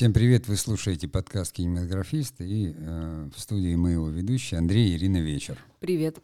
Всем 0.00 0.14
привет, 0.14 0.48
вы 0.48 0.56
слушаете 0.56 1.08
подкаст 1.08 1.52
«Кинематографист» 1.52 2.40
и 2.40 2.74
э, 2.74 3.28
в 3.36 3.38
студии 3.38 3.74
мы 3.74 3.90
его 3.90 4.08
ведущие 4.08 4.56
Андрей 4.56 4.88
и 4.88 4.96
Ирина 4.96 5.18
Вечер. 5.18 5.62
Привет. 5.78 6.22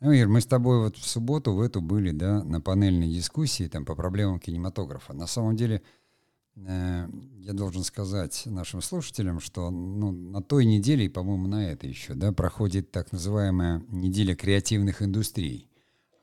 Ну, 0.00 0.12
Ир, 0.12 0.28
мы 0.28 0.42
с 0.42 0.46
тобой 0.46 0.78
вот 0.78 0.98
в 0.98 1.08
субботу 1.08 1.54
в 1.54 1.62
эту 1.62 1.80
были, 1.80 2.10
да, 2.10 2.44
на 2.44 2.60
панельной 2.60 3.08
дискуссии 3.08 3.66
там 3.66 3.86
по 3.86 3.94
проблемам 3.94 4.38
кинематографа. 4.38 5.14
На 5.14 5.26
самом 5.26 5.56
деле, 5.56 5.80
э, 6.56 7.08
я 7.38 7.52
должен 7.54 7.82
сказать 7.82 8.42
нашим 8.44 8.82
слушателям, 8.82 9.40
что 9.40 9.70
ну, 9.70 10.12
на 10.12 10.42
той 10.42 10.66
неделе, 10.66 11.06
и, 11.06 11.08
по-моему, 11.08 11.48
на 11.48 11.64
этой 11.70 11.88
еще, 11.88 12.12
да, 12.12 12.30
проходит 12.30 12.90
так 12.90 13.10
называемая 13.10 13.82
неделя 13.88 14.36
креативных 14.36 15.00
индустрий. 15.00 15.66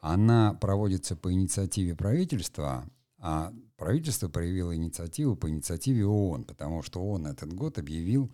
Она 0.01 0.53
проводится 0.53 1.15
по 1.15 1.33
инициативе 1.33 1.95
правительства, 1.95 2.87
а 3.19 3.53
правительство 3.77 4.29
проявило 4.29 4.75
инициативу 4.75 5.35
по 5.35 5.49
инициативе 5.49 6.05
ООН, 6.05 6.45
потому 6.45 6.81
что 6.81 7.01
ООН 7.01 7.27
этот 7.27 7.53
год 7.53 7.77
объявил 7.77 8.31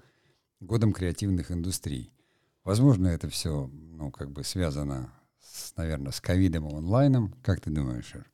годом 0.60 0.94
креативных 0.94 1.52
индустрий. 1.52 2.12
Возможно, 2.64 3.08
это 3.08 3.30
все, 3.30 3.70
ну, 3.72 4.12
как 4.12 4.32
бы 4.32 4.44
связано, 4.44 5.12
с, 5.40 5.76
наверное, 5.76 6.12
с 6.12 6.22
ковидом 6.22 6.68
и 6.68 6.74
онлайном. 6.74 7.34
Как 7.44 7.62
ты 7.62 7.70
думаешь, 7.70 8.14
Ир? 8.16 8.30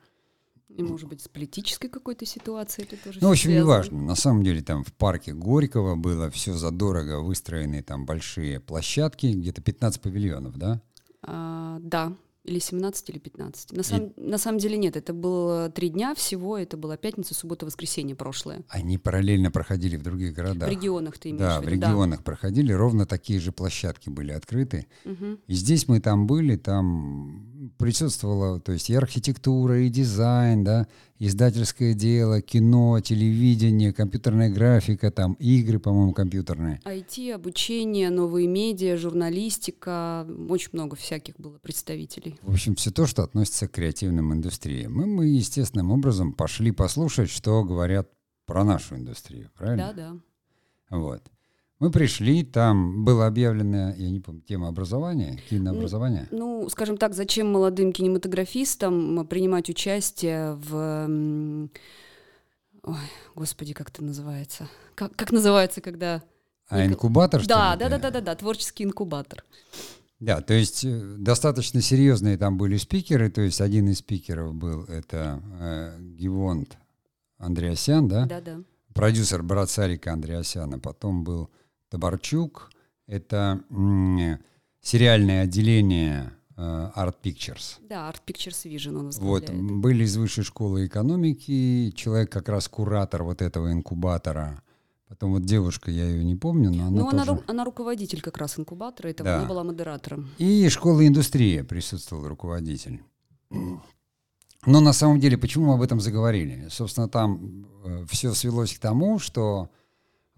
И, 0.70 0.84
может 0.84 1.10
быть, 1.10 1.22
с 1.22 1.28
политической 1.28 1.90
какой-то 1.90 2.26
ситуацией 2.26 2.88
это 2.88 3.04
тоже 3.04 3.20
Ну, 3.22 3.28
в 3.28 3.32
общем, 3.32 3.52
неважно. 3.52 4.02
На 4.02 4.16
самом 4.16 4.44
деле, 4.44 4.62
там 4.62 4.86
в 4.86 4.94
парке 4.94 5.34
Горького 5.34 5.96
было 5.96 6.30
все 6.30 6.54
задорого, 6.54 7.20
выстроены 7.20 7.84
там 7.84 8.06
большие 8.06 8.62
площадки, 8.62 9.26
где-то 9.26 9.62
15 9.62 10.02
павильонов, 10.02 10.58
да? 10.58 10.82
А, 11.24 11.80
да, 11.82 12.16
или 12.44 12.60
17, 12.60 13.10
или 13.10 13.20
15. 13.20 13.72
На, 13.74 13.84
сам, 13.84 14.08
и... 14.08 14.22
на 14.22 14.38
самом 14.38 14.58
деле 14.58 14.78
нет, 14.78 14.98
это 14.98 15.14
было 15.14 15.70
три 15.70 15.90
дня 15.90 16.16
всего, 16.16 16.58
это 16.58 16.76
была 16.76 16.98
пятница, 16.98 17.34
суббота, 17.34 17.66
воскресенье 17.66 18.16
прошлое. 18.16 18.64
Они 18.70 18.98
параллельно 18.98 19.52
проходили 19.52 19.96
в 19.96 20.02
других 20.02 20.34
городах. 20.34 20.68
В 20.68 20.72
регионах 20.72 21.18
ты 21.20 21.30
имеешь 21.30 21.42
Да, 21.42 21.60
в, 21.60 21.62
виду, 21.62 21.70
в 21.70 21.74
регионах 21.74 22.20
да. 22.20 22.24
проходили, 22.24 22.74
ровно 22.74 23.06
такие 23.06 23.40
же 23.40 23.52
площадки 23.52 24.10
были 24.10 24.32
открыты. 24.32 24.88
Угу. 25.06 25.40
И 25.48 25.54
здесь 25.54 25.88
мы 25.88 26.00
там 26.00 26.26
были, 26.26 26.56
там 26.56 27.51
присутствовала, 27.78 28.60
то 28.60 28.72
есть 28.72 28.90
и 28.90 28.96
архитектура, 28.96 29.82
и 29.82 29.90
дизайн, 29.90 30.64
да, 30.64 30.88
издательское 31.20 31.94
дело, 31.94 32.42
кино, 32.42 33.00
телевидение, 33.00 33.94
компьютерная 33.94 34.50
графика, 34.50 35.12
там 35.12 35.34
игры, 35.34 35.80
по-моему, 35.80 36.14
компьютерные. 36.14 36.82
IT, 36.86 37.32
обучение, 37.32 38.10
новые 38.10 38.48
медиа, 38.48 38.98
журналистика, 38.98 40.28
очень 40.50 40.70
много 40.74 40.96
всяких 40.96 41.36
было 41.38 41.58
представителей. 41.60 42.40
В 42.42 42.52
общем, 42.52 42.76
все 42.76 42.92
то, 42.92 43.06
что 43.06 43.24
относится 43.24 43.68
к 43.68 43.72
креативным 43.72 44.34
индустриям. 44.34 44.94
Мы, 44.94 45.06
мы 45.06 45.28
естественным 45.28 45.92
образом 45.92 46.34
пошли 46.34 46.72
послушать, 46.72 47.30
что 47.30 47.64
говорят 47.64 48.10
про 48.46 48.64
нашу 48.64 48.96
индустрию, 48.96 49.52
правильно? 49.56 49.94
Да, 49.96 50.14
да. 50.90 50.98
Вот. 50.98 51.22
Мы 51.82 51.90
пришли, 51.90 52.44
там 52.44 53.04
было 53.04 53.26
объявлено, 53.26 53.96
я 53.96 54.12
не 54.12 54.20
помню, 54.20 54.42
тема 54.42 54.68
образования, 54.68 55.40
кинообразования. 55.50 56.28
Ну, 56.30 56.62
ну, 56.62 56.70
скажем 56.70 56.96
так, 56.96 57.16
зачем 57.16 57.52
молодым 57.52 57.92
кинематографистам 57.92 59.26
принимать 59.26 59.68
участие 59.68 60.54
в... 60.54 61.70
Ой, 62.84 62.96
господи, 63.34 63.74
как 63.74 63.90
это 63.90 64.04
называется? 64.04 64.70
Как, 64.94 65.16
как 65.16 65.32
называется, 65.32 65.82
когда... 65.82 66.22
А 66.70 66.86
инкубатор, 66.86 67.42
да, 67.48 67.74
что 67.74 67.80
да, 67.80 67.90
да, 67.90 67.98
да, 67.98 68.12
да, 68.12 68.22
да, 68.22 68.36
творческий 68.36 68.84
инкубатор. 68.84 69.44
Да, 70.20 70.40
то 70.42 70.54
есть 70.54 70.86
э, 70.86 71.16
достаточно 71.18 71.82
серьезные 71.82 72.38
там 72.38 72.60
были 72.60 72.78
спикеры, 72.78 73.32
то 73.32 73.42
есть 73.42 73.60
один 73.60 73.90
из 73.90 73.98
спикеров 73.98 74.54
был 74.54 74.84
это 74.84 75.42
э, 75.60 76.00
Гивонт 76.00 76.78
Андреасян, 77.40 78.08
да? 78.08 78.26
Да, 78.28 78.40
да. 78.40 78.62
Продюсер 78.94 79.42
брат 79.42 79.72
Сарика 79.72 80.14
Андреасяна, 80.14 80.78
потом 80.78 81.24
был 81.24 81.50
Табарчук. 81.92 82.72
Это 83.06 83.62
сериальное 84.82 85.44
отделение 85.44 86.32
uh, 86.56 86.92
Art 86.96 87.16
Pictures. 87.22 87.78
Да, 87.88 88.10
Art 88.10 88.22
Pictures 88.26 88.66
Vision 88.66 88.98
он 88.98 89.10
Вот, 89.12 89.50
были 89.52 90.06
из 90.06 90.16
высшей 90.18 90.44
школы 90.44 90.88
экономики, 90.88 91.92
человек 91.92 92.32
как 92.32 92.50
раз 92.50 92.68
куратор 92.68 93.24
вот 93.24 93.42
этого 93.42 93.72
инкубатора. 93.72 94.64
Потом 95.08 95.34
вот 95.34 95.44
девушка, 95.44 95.92
я 95.92 96.06
ее 96.06 96.24
не 96.24 96.36
помню, 96.36 96.72
но 96.72 96.88
она 96.88 97.02
Ну, 97.02 97.12
тоже... 97.12 97.32
она, 97.32 97.42
она 97.48 97.66
руководитель 97.66 98.22
как 98.22 98.38
раз 98.38 98.58
инкубатора, 98.58 99.10
это 99.10 99.26
да. 99.26 99.40
она 99.40 99.48
была 99.48 99.64
модератором. 99.66 100.30
И 100.38 100.70
школа 100.70 101.06
индустрии 101.06 101.62
присутствовал 101.62 102.28
руководитель. 102.30 103.04
Но 104.66 104.80
на 104.80 104.94
самом 104.94 105.20
деле, 105.20 105.38
почему 105.38 105.66
мы 105.66 105.74
об 105.74 105.82
этом 105.82 106.00
заговорили? 106.00 106.68
Собственно, 106.70 107.10
там 107.10 107.66
э, 107.84 108.06
все 108.10 108.34
свелось 108.34 108.74
к 108.74 108.80
тому, 108.80 109.20
что 109.20 109.70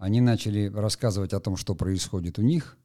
они 0.04 0.20
начали 0.20 0.66
рассказывать 0.66 1.32
о 1.32 1.40
том, 1.40 1.56
что 1.56 1.74
происходит 1.74 2.38
у 2.38 2.42
них. 2.42 2.76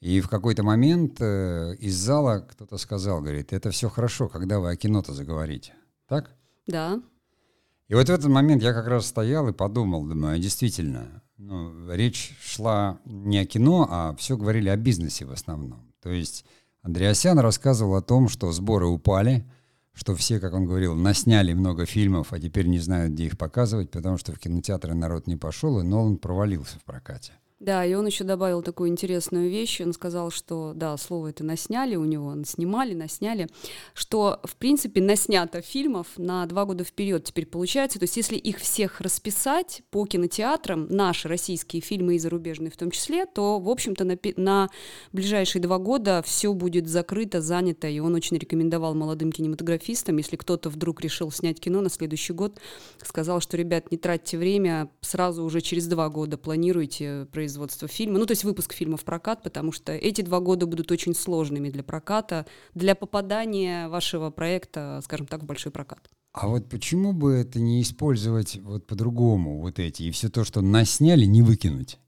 И 0.00 0.20
в 0.20 0.28
какой-то 0.28 0.64
момент 0.64 1.20
э, 1.20 1.76
из 1.78 1.94
зала 1.94 2.40
кто-то 2.50 2.78
сказал, 2.78 3.20
говорит, 3.20 3.52
это 3.52 3.70
все 3.70 3.88
хорошо, 3.88 4.28
когда 4.28 4.58
вы 4.58 4.70
о 4.70 4.76
кино-то 4.76 5.14
заговорите. 5.14 5.72
Так? 6.08 6.34
Да. 6.66 7.00
И 7.86 7.94
вот 7.94 8.08
в 8.08 8.10
этот 8.10 8.26
момент 8.26 8.60
я 8.60 8.72
как 8.72 8.88
раз 8.88 9.06
стоял 9.06 9.48
и 9.48 9.52
подумал, 9.52 10.04
думаю, 10.04 10.34
а 10.34 10.38
действительно, 10.38 11.22
ну, 11.36 11.88
речь 11.92 12.36
шла 12.40 12.98
не 13.04 13.38
о 13.38 13.46
кино, 13.46 13.86
а 13.88 14.16
все 14.16 14.36
говорили 14.36 14.68
о 14.68 14.76
бизнесе 14.76 15.26
в 15.26 15.30
основном. 15.30 15.92
То 16.02 16.10
есть 16.10 16.44
Андреасян 16.82 17.38
рассказывал 17.38 17.94
о 17.94 18.02
том, 18.02 18.28
что 18.28 18.50
сборы 18.50 18.88
упали, 18.88 19.48
что 20.00 20.16
все, 20.16 20.40
как 20.40 20.54
он 20.54 20.64
говорил, 20.64 20.94
насняли 20.94 21.52
много 21.52 21.84
фильмов, 21.84 22.32
а 22.32 22.40
теперь 22.40 22.66
не 22.66 22.78
знают, 22.78 23.12
где 23.12 23.26
их 23.26 23.36
показывать, 23.36 23.90
потому 23.90 24.16
что 24.16 24.32
в 24.32 24.38
кинотеатры 24.38 24.94
народ 24.94 25.26
не 25.26 25.36
пошел, 25.36 25.78
и 25.78 25.82
Нолан 25.82 26.16
провалился 26.16 26.78
в 26.78 26.84
прокате. 26.84 27.34
Да, 27.60 27.84
и 27.84 27.92
он 27.92 28.06
еще 28.06 28.24
добавил 28.24 28.62
такую 28.62 28.88
интересную 28.88 29.50
вещь. 29.50 29.82
Он 29.82 29.92
сказал, 29.92 30.30
что, 30.30 30.72
да, 30.74 30.96
слово 30.96 31.28
это 31.28 31.44
насняли 31.44 31.94
у 31.94 32.06
него, 32.06 32.34
снимали, 32.46 32.94
насняли, 32.94 33.48
что, 33.92 34.40
в 34.44 34.56
принципе, 34.56 35.02
наснято 35.02 35.60
фильмов 35.60 36.06
на 36.16 36.46
два 36.46 36.64
года 36.64 36.84
вперед 36.84 37.24
теперь 37.24 37.44
получается. 37.44 37.98
То 37.98 38.04
есть, 38.04 38.16
если 38.16 38.36
их 38.36 38.56
всех 38.56 39.02
расписать 39.02 39.82
по 39.90 40.06
кинотеатрам, 40.06 40.86
наши 40.88 41.28
российские 41.28 41.82
фильмы 41.82 42.16
и 42.16 42.18
зарубежные 42.18 42.70
в 42.70 42.78
том 42.78 42.90
числе, 42.90 43.26
то, 43.26 43.60
в 43.60 43.68
общем-то, 43.68 44.04
на, 44.04 44.18
на 44.36 44.70
ближайшие 45.12 45.60
два 45.60 45.76
года 45.76 46.22
все 46.24 46.54
будет 46.54 46.88
закрыто, 46.88 47.42
занято. 47.42 47.88
И 47.88 47.98
он 47.98 48.14
очень 48.14 48.38
рекомендовал 48.38 48.94
молодым 48.94 49.32
кинематографистам, 49.32 50.16
если 50.16 50.36
кто-то 50.36 50.70
вдруг 50.70 51.02
решил 51.02 51.30
снять 51.30 51.60
кино 51.60 51.82
на 51.82 51.90
следующий 51.90 52.32
год, 52.32 52.58
сказал, 53.04 53.42
что, 53.42 53.58
ребят, 53.58 53.90
не 53.90 53.98
тратьте 53.98 54.38
время, 54.38 54.90
сразу 55.02 55.44
уже 55.44 55.60
через 55.60 55.86
два 55.88 56.08
года 56.08 56.38
планируйте 56.38 57.26
производство 57.30 57.49
производства 57.50 57.88
фильма, 57.88 58.18
ну 58.18 58.26
то 58.26 58.32
есть 58.32 58.44
выпуск 58.44 58.72
фильма 58.72 58.96
в 58.96 59.04
прокат, 59.04 59.42
потому 59.42 59.72
что 59.72 59.92
эти 59.92 60.22
два 60.22 60.38
года 60.38 60.66
будут 60.66 60.92
очень 60.92 61.14
сложными 61.14 61.68
для 61.68 61.82
проката, 61.82 62.46
для 62.74 62.94
попадания 62.94 63.88
вашего 63.88 64.30
проекта, 64.30 65.00
скажем 65.04 65.26
так, 65.26 65.42
в 65.42 65.46
большой 65.46 65.72
прокат. 65.72 66.08
А 66.32 66.46
вот 66.46 66.68
почему 66.68 67.12
бы 67.12 67.32
это 67.32 67.58
не 67.58 67.82
использовать 67.82 68.56
вот 68.62 68.86
по-другому, 68.86 69.60
вот 69.60 69.80
эти, 69.80 70.04
и 70.04 70.10
все 70.12 70.28
то, 70.28 70.44
что 70.44 70.60
насняли, 70.60 71.24
не 71.24 71.42
выкинуть? 71.42 71.98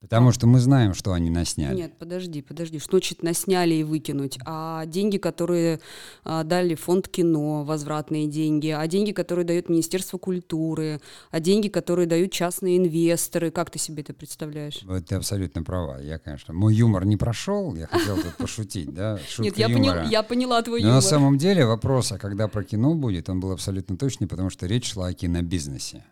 Потому 0.00 0.32
что 0.32 0.46
мы 0.46 0.60
знаем, 0.60 0.94
что 0.94 1.12
они 1.12 1.28
насняли. 1.28 1.76
Нет, 1.76 1.98
подожди, 1.98 2.40
подожди. 2.40 2.78
Что 2.78 2.92
значит 2.92 3.22
насняли 3.22 3.74
и 3.74 3.84
выкинуть? 3.84 4.38
А 4.46 4.86
деньги, 4.86 5.18
которые 5.18 5.80
а, 6.24 6.42
дали 6.42 6.74
фонд 6.74 7.06
кино, 7.06 7.64
возвратные 7.64 8.26
деньги, 8.26 8.68
а 8.68 8.86
деньги, 8.86 9.12
которые 9.12 9.44
дает 9.44 9.68
Министерство 9.68 10.16
культуры, 10.16 11.02
а 11.30 11.40
деньги, 11.40 11.68
которые 11.68 12.06
дают 12.06 12.32
частные 12.32 12.78
инвесторы, 12.78 13.50
как 13.50 13.70
ты 13.70 13.78
себе 13.78 14.02
это 14.02 14.14
представляешь? 14.14 14.80
Вот 14.84 15.04
ты 15.04 15.16
абсолютно 15.16 15.62
права. 15.62 16.00
Я, 16.00 16.18
конечно, 16.18 16.54
мой 16.54 16.74
юмор 16.74 17.04
не 17.04 17.18
прошел, 17.18 17.74
я 17.74 17.86
хотел 17.86 18.16
тут 18.16 18.36
пошутить, 18.36 18.94
да? 18.94 19.18
Нет, 19.38 19.58
я 19.58 20.22
поняла 20.22 20.62
твой 20.62 20.80
юмор. 20.80 20.92
Но 20.92 20.96
на 20.96 21.02
самом 21.02 21.36
деле 21.36 21.66
вопрос, 21.66 22.10
а 22.12 22.18
когда 22.18 22.48
про 22.48 22.64
кино 22.64 22.94
будет, 22.94 23.28
он 23.28 23.40
был 23.40 23.52
абсолютно 23.52 23.98
точный, 23.98 24.26
потому 24.26 24.48
что 24.48 24.66
речь 24.66 24.92
шла 24.92 25.08
о 25.08 25.12
кинобизнесе. 25.12 26.04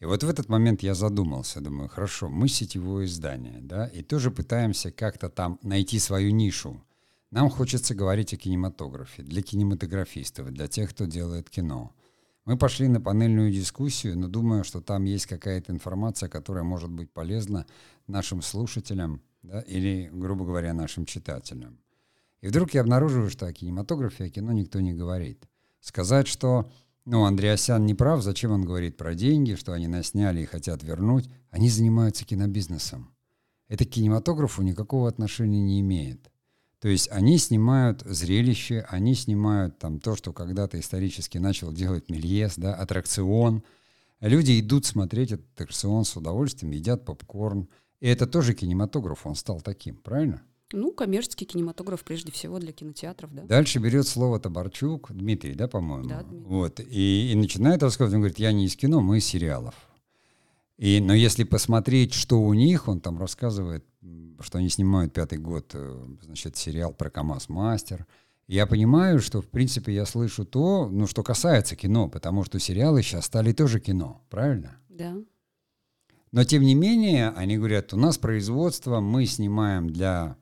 И 0.00 0.04
вот 0.04 0.22
в 0.22 0.28
этот 0.28 0.48
момент 0.48 0.82
я 0.82 0.94
задумался, 0.94 1.60
думаю, 1.60 1.88
хорошо, 1.88 2.28
мы 2.28 2.48
сетевое 2.48 3.06
издание, 3.06 3.58
да, 3.60 3.86
и 3.86 4.02
тоже 4.02 4.30
пытаемся 4.30 4.92
как-то 4.92 5.28
там 5.28 5.58
найти 5.62 5.98
свою 5.98 6.30
нишу. 6.30 6.80
Нам 7.30 7.50
хочется 7.50 7.94
говорить 7.94 8.32
о 8.32 8.36
кинематографе, 8.36 9.22
для 9.22 9.42
кинематографистов, 9.42 10.50
для 10.50 10.68
тех, 10.68 10.90
кто 10.90 11.06
делает 11.06 11.50
кино. 11.50 11.92
Мы 12.44 12.56
пошли 12.56 12.88
на 12.88 13.00
панельную 13.00 13.52
дискуссию, 13.52 14.18
но 14.18 14.28
думаю, 14.28 14.64
что 14.64 14.80
там 14.80 15.04
есть 15.04 15.26
какая-то 15.26 15.72
информация, 15.72 16.28
которая 16.28 16.64
может 16.64 16.90
быть 16.90 17.10
полезна 17.10 17.66
нашим 18.06 18.40
слушателям 18.40 19.20
да, 19.42 19.60
или, 19.60 20.08
грубо 20.12 20.44
говоря, 20.44 20.72
нашим 20.72 21.04
читателям. 21.04 21.78
И 22.40 22.46
вдруг 22.46 22.72
я 22.72 22.82
обнаруживаю, 22.82 23.30
что 23.30 23.46
о 23.46 23.52
кинематографе, 23.52 24.24
о 24.24 24.30
кино 24.30 24.52
никто 24.52 24.80
не 24.80 24.94
говорит. 24.94 25.46
Сказать, 25.80 26.28
что 26.28 26.70
ну, 27.10 27.24
Андреасян 27.24 27.86
не 27.86 27.94
прав, 27.94 28.22
зачем 28.22 28.50
он 28.52 28.66
говорит 28.66 28.98
про 28.98 29.14
деньги, 29.14 29.54
что 29.54 29.72
они 29.72 29.88
насняли 29.88 30.42
и 30.42 30.44
хотят 30.44 30.82
вернуть. 30.82 31.26
Они 31.50 31.70
занимаются 31.70 32.26
кинобизнесом. 32.26 33.14
Это 33.66 33.86
к 33.86 33.88
кинематографу 33.88 34.60
никакого 34.60 35.08
отношения 35.08 35.62
не 35.62 35.80
имеет. 35.80 36.30
То 36.80 36.88
есть 36.88 37.08
они 37.10 37.38
снимают 37.38 38.02
зрелище, 38.02 38.86
они 38.90 39.14
снимают 39.14 39.78
там 39.78 40.00
то, 40.00 40.16
что 40.16 40.34
когда-то 40.34 40.78
исторически 40.78 41.38
начал 41.38 41.72
делать 41.72 42.10
Мельес, 42.10 42.56
да, 42.58 42.74
аттракцион. 42.74 43.62
Люди 44.20 44.60
идут 44.60 44.84
смотреть 44.84 45.32
этот 45.32 45.46
аттракцион 45.52 46.04
с 46.04 46.14
удовольствием, 46.14 46.72
едят 46.72 47.06
попкорн. 47.06 47.70
И 48.00 48.06
это 48.06 48.26
тоже 48.26 48.52
кинематограф, 48.52 49.26
он 49.26 49.34
стал 49.34 49.62
таким, 49.62 49.96
правильно? 49.96 50.42
Ну, 50.72 50.92
коммерческий 50.92 51.46
кинематограф 51.46 52.04
прежде 52.04 52.30
всего 52.30 52.58
для 52.58 52.72
кинотеатров, 52.72 53.34
да. 53.34 53.42
Дальше 53.42 53.78
берет 53.78 54.06
слово 54.06 54.38
Табарчук, 54.38 55.10
Дмитрий, 55.12 55.54
да, 55.54 55.66
по-моему? 55.66 56.08
Да, 56.08 56.22
Дмитрий. 56.22 56.46
Вот, 56.46 56.80
и, 56.80 57.32
и 57.32 57.34
начинает 57.34 57.82
рассказывать, 57.82 58.14
он 58.14 58.20
говорит, 58.20 58.38
я 58.38 58.52
не 58.52 58.66
из 58.66 58.76
кино, 58.76 59.00
мы 59.00 59.18
из 59.18 59.24
сериалов. 59.24 59.74
И, 60.76 61.00
но 61.00 61.14
если 61.14 61.44
посмотреть, 61.44 62.14
что 62.14 62.40
у 62.40 62.54
них, 62.54 62.86
он 62.86 63.00
там 63.00 63.18
рассказывает, 63.18 63.84
что 64.40 64.58
они 64.58 64.68
снимают 64.68 65.12
пятый 65.12 65.38
год, 65.38 65.72
э, 65.74 66.06
значит, 66.22 66.56
сериал 66.56 66.92
про 66.92 67.10
КамАЗ-мастер. 67.10 68.06
Я 68.46 68.66
понимаю, 68.66 69.20
что, 69.20 69.42
в 69.42 69.48
принципе, 69.48 69.92
я 69.92 70.06
слышу 70.06 70.44
то, 70.44 70.88
ну, 70.88 71.06
что 71.06 71.22
касается 71.22 71.76
кино, 71.76 72.08
потому 72.08 72.44
что 72.44 72.58
сериалы 72.58 73.02
сейчас 73.02 73.24
стали 73.24 73.52
тоже 73.52 73.80
кино, 73.80 74.22
правильно? 74.30 74.76
Да. 74.88 75.16
Но, 76.30 76.44
тем 76.44 76.62
не 76.62 76.74
менее, 76.74 77.30
они 77.30 77.56
говорят, 77.56 77.92
у 77.92 77.96
нас 77.96 78.18
производство, 78.18 79.00
мы 79.00 79.26
снимаем 79.26 79.90
для 79.90 80.36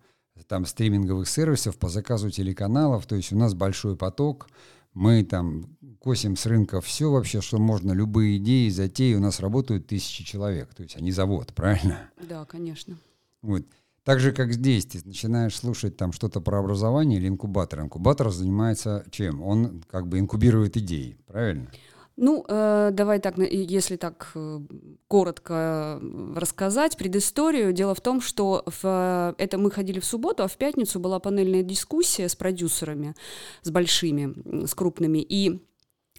там 0.45 0.67
стриминговых 0.67 1.29
сервисов 1.29 1.77
по 1.79 1.89
заказу 1.89 2.31
телеканалов, 2.31 3.07
то 3.07 3.17
есть 3.17 3.33
у 3.33 3.37
нас 3.37 3.55
большой 3.55 3.97
поток, 3.97 4.49
мы 4.95 5.25
там 5.25 5.77
косим 6.01 6.37
с 6.37 6.47
рынка 6.47 6.81
все 6.81 7.11
вообще, 7.11 7.41
что 7.41 7.59
можно, 7.59 7.93
любые 7.93 8.39
идеи, 8.39 8.69
затеи, 8.71 9.15
у 9.15 9.21
нас 9.21 9.41
работают 9.41 9.87
тысячи 9.87 10.25
человек, 10.25 10.75
то 10.75 10.83
есть 10.83 10.97
они 10.97 11.13
завод, 11.13 11.53
правильно? 11.55 12.11
Да, 12.29 12.45
конечно. 12.45 12.97
Вот. 13.43 13.67
Так 14.05 14.21
же, 14.21 14.31
как 14.33 14.53
здесь, 14.53 14.87
ты 14.87 15.01
начинаешь 15.05 15.57
слушать 15.57 15.97
там 15.97 16.13
что-то 16.13 16.41
про 16.41 16.61
образование 16.61 17.19
или 17.19 17.27
инкубатор. 17.27 17.81
Инкубатор 17.81 18.31
занимается 18.31 19.05
чем? 19.11 19.43
Он 19.43 19.83
как 19.91 20.07
бы 20.07 20.21
инкубирует 20.21 20.77
идеи, 20.77 21.19
правильно? 21.27 21.69
Ну, 22.17 22.47
э, 22.49 22.91
давай 22.93 23.21
так, 23.21 23.37
если 23.39 23.97
так 23.97 24.31
э, 24.35 24.61
коротко 25.07 26.01
рассказать 26.35 26.97
предысторию. 26.97 27.75
Дело 27.75 27.95
в 27.95 28.01
том, 28.01 28.23
что 28.23 28.65
в, 28.67 29.35
это 29.37 29.59
мы 29.59 29.71
ходили 29.71 30.01
в 30.01 30.05
субботу, 30.05 30.43
а 30.43 30.49
в 30.49 30.57
пятницу 30.57 30.99
была 30.99 31.21
панельная 31.21 31.63
дискуссия 31.63 32.29
с 32.29 32.35
продюсерами, 32.35 33.15
с 33.63 33.71
большими, 33.71 34.67
с 34.67 34.75
крупными. 34.75 35.19
И 35.19 35.61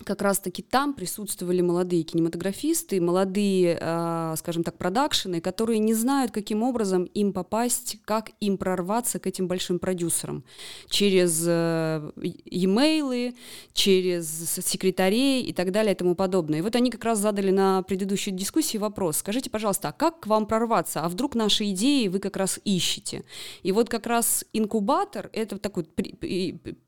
как 0.04 0.22
раз-таки 0.22 0.62
там 0.62 0.94
присутствовали 0.94 1.62
молодые 1.62 2.04
кинематографисты, 2.04 3.02
молодые, 3.02 3.78
э, 3.80 4.36
скажем 4.38 4.64
так, 4.64 4.78
продакшены, 4.78 5.42
которые 5.42 5.80
не 5.80 5.94
знают, 5.94 6.32
каким 6.32 6.64
образом 6.64 7.06
им 7.06 7.34
попасть, 7.34 7.98
как 8.06 8.32
им 8.40 8.58
прорваться 8.58 9.20
к 9.20 9.28
этим 9.28 9.48
большим 9.48 9.80
продюсерам. 9.80 10.44
Через 10.90 11.44
э, 11.48 12.12
e-mail, 12.46 13.36
через 13.74 14.60
секретарей 14.66 15.44
и 15.44 15.54
так 15.54 15.72
далее 15.72 15.94
и 15.94 15.98
тому 15.98 16.16
подобное. 16.16 16.60
И 16.60 16.62
вот 16.62 16.76
они 16.76 16.92
как 16.92 17.04
раз 17.04 17.20
задали 17.20 17.52
на 17.52 17.82
предыдущей 17.84 18.32
дискуссии 18.32 18.78
вопрос. 18.78 19.18
Скажите, 19.18 19.50
пожалуйста, 19.50 19.90
а 19.90 19.92
как 19.92 20.22
к 20.22 20.28
вам 20.28 20.46
прорваться? 20.46 21.02
А 21.02 21.10
вдруг 21.10 21.36
наши 21.36 21.72
идеи 21.72 22.08
вы 22.08 22.20
как 22.20 22.38
раз 22.38 22.60
ищете? 22.64 23.24
И 23.64 23.72
вот 23.72 23.90
как 23.90 24.08
раз 24.08 24.46
инкубатор— 24.54 25.30
это 25.34 25.58
такой 25.58 25.86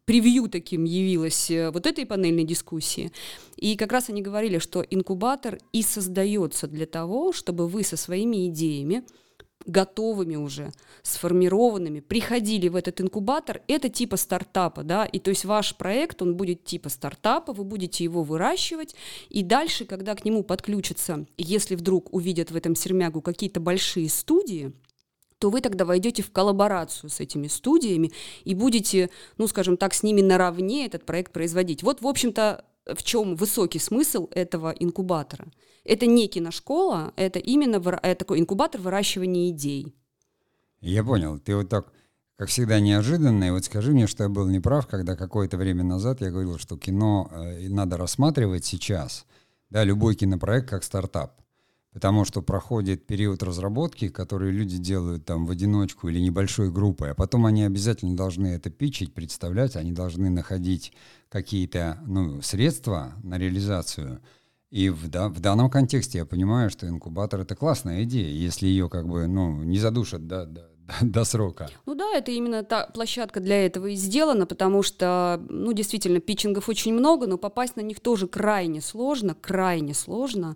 превью 0.09 0.49
таким 0.49 0.85
явилось 0.85 1.51
э, 1.51 1.69
вот 1.69 1.85
этой 1.85 2.03
панельной 2.03 2.43
дискуссии. 2.43 3.11
И 3.57 3.75
как 3.75 3.91
раз 3.91 4.09
они 4.09 4.23
говорили, 4.23 4.57
что 4.57 4.81
инкубатор 4.81 5.59
и 5.71 5.83
создается 5.83 6.65
для 6.65 6.87
того, 6.87 7.31
чтобы 7.31 7.67
вы 7.67 7.83
со 7.83 7.95
своими 7.95 8.47
идеями 8.47 9.03
готовыми 9.67 10.35
уже, 10.35 10.71
сформированными, 11.03 11.99
приходили 11.99 12.69
в 12.69 12.75
этот 12.75 13.01
инкубатор, 13.01 13.61
это 13.67 13.89
типа 13.89 14.17
стартапа, 14.17 14.83
да, 14.83 15.05
и 15.05 15.19
то 15.19 15.29
есть 15.29 15.45
ваш 15.45 15.75
проект, 15.75 16.23
он 16.23 16.35
будет 16.35 16.63
типа 16.63 16.89
стартапа, 16.89 17.53
вы 17.53 17.63
будете 17.63 18.03
его 18.03 18.23
выращивать, 18.23 18.95
и 19.29 19.43
дальше, 19.43 19.85
когда 19.85 20.15
к 20.15 20.25
нему 20.25 20.41
подключатся, 20.41 21.27
если 21.37 21.75
вдруг 21.75 22.11
увидят 22.15 22.49
в 22.49 22.55
этом 22.55 22.73
сермягу 22.73 23.21
какие-то 23.21 23.59
большие 23.59 24.09
студии, 24.09 24.73
то 25.39 25.49
вы 25.49 25.61
тогда 25.61 25.85
войдете 25.85 26.21
в 26.21 26.31
коллаборацию 26.31 27.09
с 27.09 27.19
этими 27.19 27.47
студиями 27.47 28.11
и 28.43 28.53
будете, 28.53 29.09
ну, 29.37 29.47
скажем 29.47 29.77
так, 29.77 29.93
с 29.93 30.03
ними 30.03 30.21
наравне 30.21 30.85
этот 30.85 31.05
проект 31.05 31.31
производить. 31.31 31.81
Вот, 31.81 32.01
в 32.01 32.07
общем-то, 32.07 32.65
в 32.85 33.03
чем 33.03 33.35
высокий 33.35 33.79
смысл 33.79 34.27
этого 34.31 34.71
инкубатора. 34.71 35.47
Это 35.85 36.05
не 36.05 36.27
киношкола, 36.27 37.13
это 37.15 37.39
именно 37.39 37.77
это 37.77 38.15
такой 38.15 38.39
инкубатор 38.39 38.81
выращивания 38.81 39.49
идей. 39.49 39.95
Я 40.81 41.03
понял. 41.03 41.39
Ты 41.39 41.55
вот 41.55 41.69
так, 41.69 41.91
как 42.35 42.49
всегда, 42.49 42.79
неожиданно. 42.79 43.45
И 43.45 43.51
вот 43.51 43.65
скажи 43.65 43.91
мне, 43.91 44.07
что 44.07 44.23
я 44.23 44.29
был 44.29 44.47
неправ, 44.47 44.87
когда 44.87 45.15
какое-то 45.15 45.57
время 45.57 45.83
назад 45.83 46.21
я 46.21 46.31
говорил, 46.31 46.57
что 46.57 46.77
кино 46.77 47.29
э, 47.31 47.69
надо 47.69 47.97
рассматривать 47.97 48.65
сейчас, 48.65 49.25
да, 49.69 49.83
любой 49.83 50.15
кинопроект 50.15 50.69
как 50.69 50.83
стартап 50.83 51.39
потому 51.99 52.23
что 52.23 52.41
проходит 52.41 53.05
период 53.05 53.43
разработки, 53.43 54.07
который 54.07 54.51
люди 54.51 54.77
делают 54.77 55.25
там 55.25 55.45
в 55.45 55.51
одиночку 55.51 56.07
или 56.07 56.17
небольшой 56.21 56.71
группой, 56.71 57.11
а 57.11 57.13
потом 57.13 57.45
они 57.45 57.65
обязательно 57.65 58.15
должны 58.15 58.47
это 58.47 58.69
пичить, 58.69 59.13
представлять, 59.13 59.75
они 59.75 59.91
должны 59.91 60.29
находить 60.29 60.93
какие-то 61.27 61.97
ну, 62.07 62.41
средства 62.41 63.15
на 63.21 63.37
реализацию. 63.37 64.21
И 64.69 64.89
в, 64.89 65.09
да, 65.09 65.27
в 65.27 65.41
данном 65.41 65.69
контексте 65.69 66.19
я 66.19 66.25
понимаю, 66.25 66.69
что 66.69 66.87
инкубатор 66.87 67.41
это 67.41 67.53
классная 67.53 68.03
идея, 68.03 68.29
если 68.29 68.67
ее 68.67 68.87
как 68.87 69.05
бы 69.05 69.27
ну, 69.27 69.61
не 69.63 69.77
задушат 69.77 70.25
до, 70.25 70.45
до, 70.45 70.69
до 71.01 71.25
срока. 71.25 71.69
Ну 71.85 71.95
да, 71.95 72.13
это 72.15 72.31
именно 72.31 72.63
та 72.63 72.85
площадка 72.87 73.41
для 73.41 73.65
этого 73.65 73.87
и 73.87 73.95
сделана, 73.95 74.45
потому 74.45 74.83
что, 74.83 75.41
ну, 75.49 75.73
действительно, 75.73 76.21
питчингов 76.21 76.69
очень 76.69 76.93
много, 76.93 77.27
но 77.27 77.37
попасть 77.37 77.75
на 77.75 77.81
них 77.81 77.99
тоже 77.99 78.29
крайне 78.29 78.79
сложно, 78.79 79.35
крайне 79.35 79.93
сложно 79.93 80.55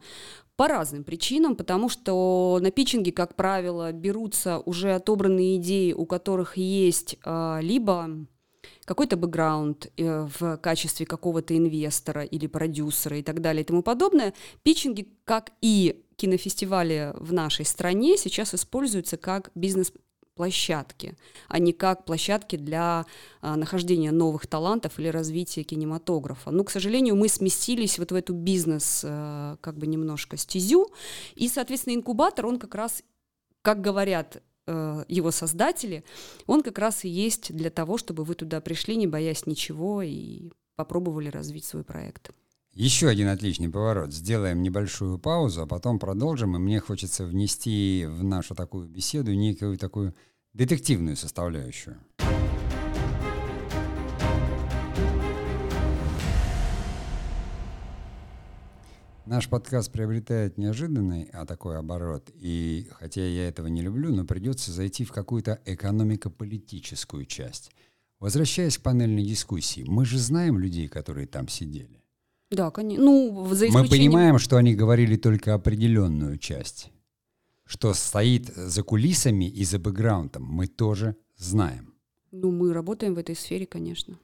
по 0.55 0.67
разным 0.67 1.03
причинам, 1.03 1.55
потому 1.55 1.89
что 1.89 2.59
на 2.61 2.71
питчинге, 2.71 3.11
как 3.11 3.35
правило, 3.35 3.91
берутся 3.91 4.59
уже 4.59 4.93
отобранные 4.93 5.57
идеи, 5.57 5.93
у 5.93 6.05
которых 6.05 6.57
есть 6.57 7.17
а, 7.23 7.59
либо 7.61 8.09
какой-то 8.85 9.17
бэкграунд 9.17 9.91
э, 9.97 10.27
в 10.39 10.57
качестве 10.57 11.05
какого-то 11.05 11.57
инвестора 11.57 12.23
или 12.23 12.47
продюсера 12.47 13.17
и 13.17 13.23
так 13.23 13.41
далее 13.41 13.63
и 13.63 13.65
тому 13.65 13.81
подобное. 13.81 14.33
Питчинги, 14.63 15.07
как 15.25 15.51
и 15.61 16.03
кинофестивали 16.15 17.13
в 17.15 17.33
нашей 17.33 17.65
стране, 17.65 18.17
сейчас 18.17 18.53
используются 18.53 19.17
как 19.17 19.51
бизнес 19.55 19.91
площадки, 20.35 21.15
а 21.47 21.59
не 21.59 21.73
как 21.73 22.05
площадки 22.05 22.55
для 22.55 23.05
а, 23.41 23.55
нахождения 23.55 24.11
новых 24.11 24.47
талантов 24.47 24.99
или 24.99 25.07
развития 25.07 25.63
кинематографа. 25.63 26.51
Но, 26.51 26.63
к 26.63 26.71
сожалению, 26.71 27.15
мы 27.15 27.27
сместились 27.27 27.99
вот 27.99 28.11
в 28.11 28.15
эту 28.15 28.33
бизнес 28.33 29.03
а, 29.05 29.57
как 29.61 29.77
бы 29.77 29.87
немножко 29.87 30.37
стезю, 30.37 30.91
и, 31.35 31.47
соответственно, 31.47 31.95
инкубатор, 31.95 32.45
он 32.45 32.59
как 32.59 32.75
раз, 32.75 33.03
как 33.61 33.81
говорят 33.81 34.41
а, 34.65 35.05
его 35.07 35.31
создатели, 35.31 36.03
он 36.47 36.63
как 36.63 36.79
раз 36.79 37.05
и 37.05 37.09
есть 37.09 37.53
для 37.53 37.69
того, 37.69 37.97
чтобы 37.97 38.23
вы 38.23 38.35
туда 38.35 38.61
пришли, 38.61 38.95
не 38.95 39.07
боясь 39.07 39.45
ничего, 39.45 40.01
и 40.01 40.51
попробовали 40.75 41.29
развить 41.29 41.65
свой 41.65 41.83
проект. 41.83 42.31
Еще 42.73 43.07
один 43.07 43.27
отличный 43.27 43.69
поворот. 43.69 44.11
Сделаем 44.11 44.63
небольшую 44.63 45.19
паузу, 45.19 45.61
а 45.61 45.67
потом 45.67 45.99
продолжим. 45.99 46.55
И 46.55 46.59
мне 46.59 46.79
хочется 46.79 47.23
внести 47.23 48.07
в 48.09 48.23
нашу 48.23 48.55
такую 48.55 48.87
беседу 48.87 49.31
некую 49.31 49.77
такую 49.77 50.15
детективную 50.53 51.15
составляющую. 51.15 51.99
Наш 59.27 59.47
подкаст 59.47 59.91
приобретает 59.91 60.57
неожиданный, 60.57 61.29
а 61.31 61.45
такой 61.45 61.77
оборот. 61.77 62.31
И 62.33 62.87
хотя 62.93 63.23
я 63.23 63.47
этого 63.47 63.67
не 63.67 63.83
люблю, 63.83 64.15
но 64.15 64.25
придется 64.25 64.71
зайти 64.71 65.05
в 65.05 65.11
какую-то 65.11 65.61
экономико-политическую 65.65 67.25
часть. 67.25 67.71
Возвращаясь 68.19 68.79
к 68.79 68.81
панельной 68.81 69.23
дискуссии, 69.23 69.85
мы 69.85 70.05
же 70.05 70.17
знаем 70.17 70.57
людей, 70.57 70.87
которые 70.87 71.27
там 71.27 71.47
сидели. 71.47 72.02
Да, 72.53 72.71
конечно. 72.71 73.03
Ну, 73.03 73.45
за 73.53 73.67
исключением... 73.67 73.83
Мы 73.83 73.89
понимаем, 73.89 74.39
что 74.39 74.57
они 74.57 74.75
говорили 74.75 75.15
только 75.15 75.53
определенную 75.53 76.37
часть. 76.37 76.91
Что 77.65 77.93
стоит 77.93 78.47
за 78.55 78.83
кулисами 78.83 79.45
и 79.45 79.63
за 79.63 79.79
бэкграундом, 79.79 80.43
мы 80.43 80.67
тоже 80.67 81.15
знаем. 81.37 81.95
Ну, 82.31 82.51
мы 82.51 82.73
работаем 82.73 83.15
в 83.15 83.17
этой 83.17 83.35
сфере, 83.35 83.65
конечно. 83.65 84.19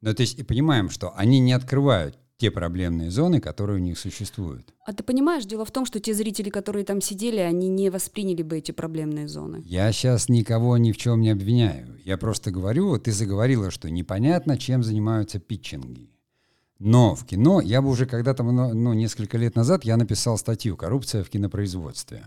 Ну, 0.00 0.14
то 0.14 0.22
есть 0.22 0.38
и 0.38 0.42
понимаем, 0.42 0.90
что 0.90 1.12
они 1.16 1.40
не 1.40 1.52
открывают 1.52 2.18
те 2.38 2.50
проблемные 2.50 3.10
зоны, 3.10 3.38
которые 3.38 3.80
у 3.80 3.82
них 3.82 3.98
существуют. 3.98 4.74
А 4.86 4.94
ты 4.94 5.02
понимаешь, 5.02 5.44
дело 5.44 5.66
в 5.66 5.70
том, 5.70 5.84
что 5.84 6.00
те 6.00 6.14
зрители, 6.14 6.48
которые 6.48 6.86
там 6.86 7.02
сидели, 7.02 7.36
они 7.36 7.68
не 7.68 7.90
восприняли 7.90 8.42
бы 8.42 8.56
эти 8.58 8.72
проблемные 8.72 9.28
зоны. 9.28 9.62
Я 9.66 9.92
сейчас 9.92 10.30
никого 10.30 10.78
ни 10.78 10.92
в 10.92 10.96
чем 10.96 11.20
не 11.20 11.30
обвиняю. 11.30 12.00
Я 12.02 12.16
просто 12.16 12.50
говорю, 12.50 12.98
ты 12.98 13.12
заговорила, 13.12 13.70
что 13.70 13.90
непонятно, 13.90 14.56
чем 14.56 14.82
занимаются 14.82 15.38
питчинги. 15.38 16.08
Но 16.80 17.14
в 17.14 17.24
кино 17.26 17.60
я 17.60 17.82
бы 17.82 17.90
уже 17.90 18.06
когда-то, 18.06 18.42
ну, 18.42 18.92
несколько 18.94 19.36
лет 19.36 19.54
назад 19.54 19.84
я 19.84 19.96
написал 19.96 20.38
статью 20.38 20.76
«Коррупция 20.76 21.22
в 21.22 21.28
кинопроизводстве». 21.28 22.24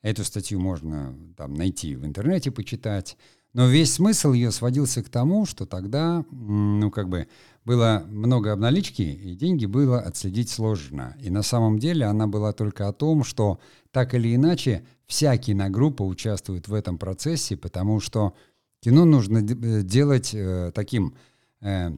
Эту 0.00 0.24
статью 0.24 0.58
можно 0.58 1.14
там 1.36 1.54
найти 1.54 1.94
в 1.94 2.04
интернете, 2.04 2.50
почитать. 2.50 3.16
Но 3.52 3.68
весь 3.68 3.92
смысл 3.92 4.32
ее 4.32 4.50
сводился 4.50 5.02
к 5.02 5.10
тому, 5.10 5.44
что 5.44 5.66
тогда, 5.66 6.24
ну, 6.30 6.90
как 6.90 7.08
бы, 7.10 7.28
было 7.66 8.04
много 8.08 8.52
обналички, 8.52 9.02
и 9.02 9.34
деньги 9.36 9.66
было 9.66 10.00
отследить 10.00 10.48
сложно. 10.48 11.14
И 11.20 11.28
на 11.28 11.42
самом 11.42 11.78
деле 11.78 12.06
она 12.06 12.26
была 12.26 12.52
только 12.54 12.88
о 12.88 12.92
том, 12.92 13.24
что 13.24 13.60
так 13.90 14.14
или 14.14 14.34
иначе 14.34 14.84
вся 15.06 15.36
киногруппа 15.36 16.02
участвует 16.02 16.66
в 16.66 16.72
этом 16.72 16.96
процессе, 16.96 17.58
потому 17.58 18.00
что 18.00 18.34
кино 18.80 19.04
нужно 19.04 19.38
э, 19.38 19.82
делать 19.82 20.30
э, 20.32 20.72
таким, 20.74 21.14
э, 21.60 21.90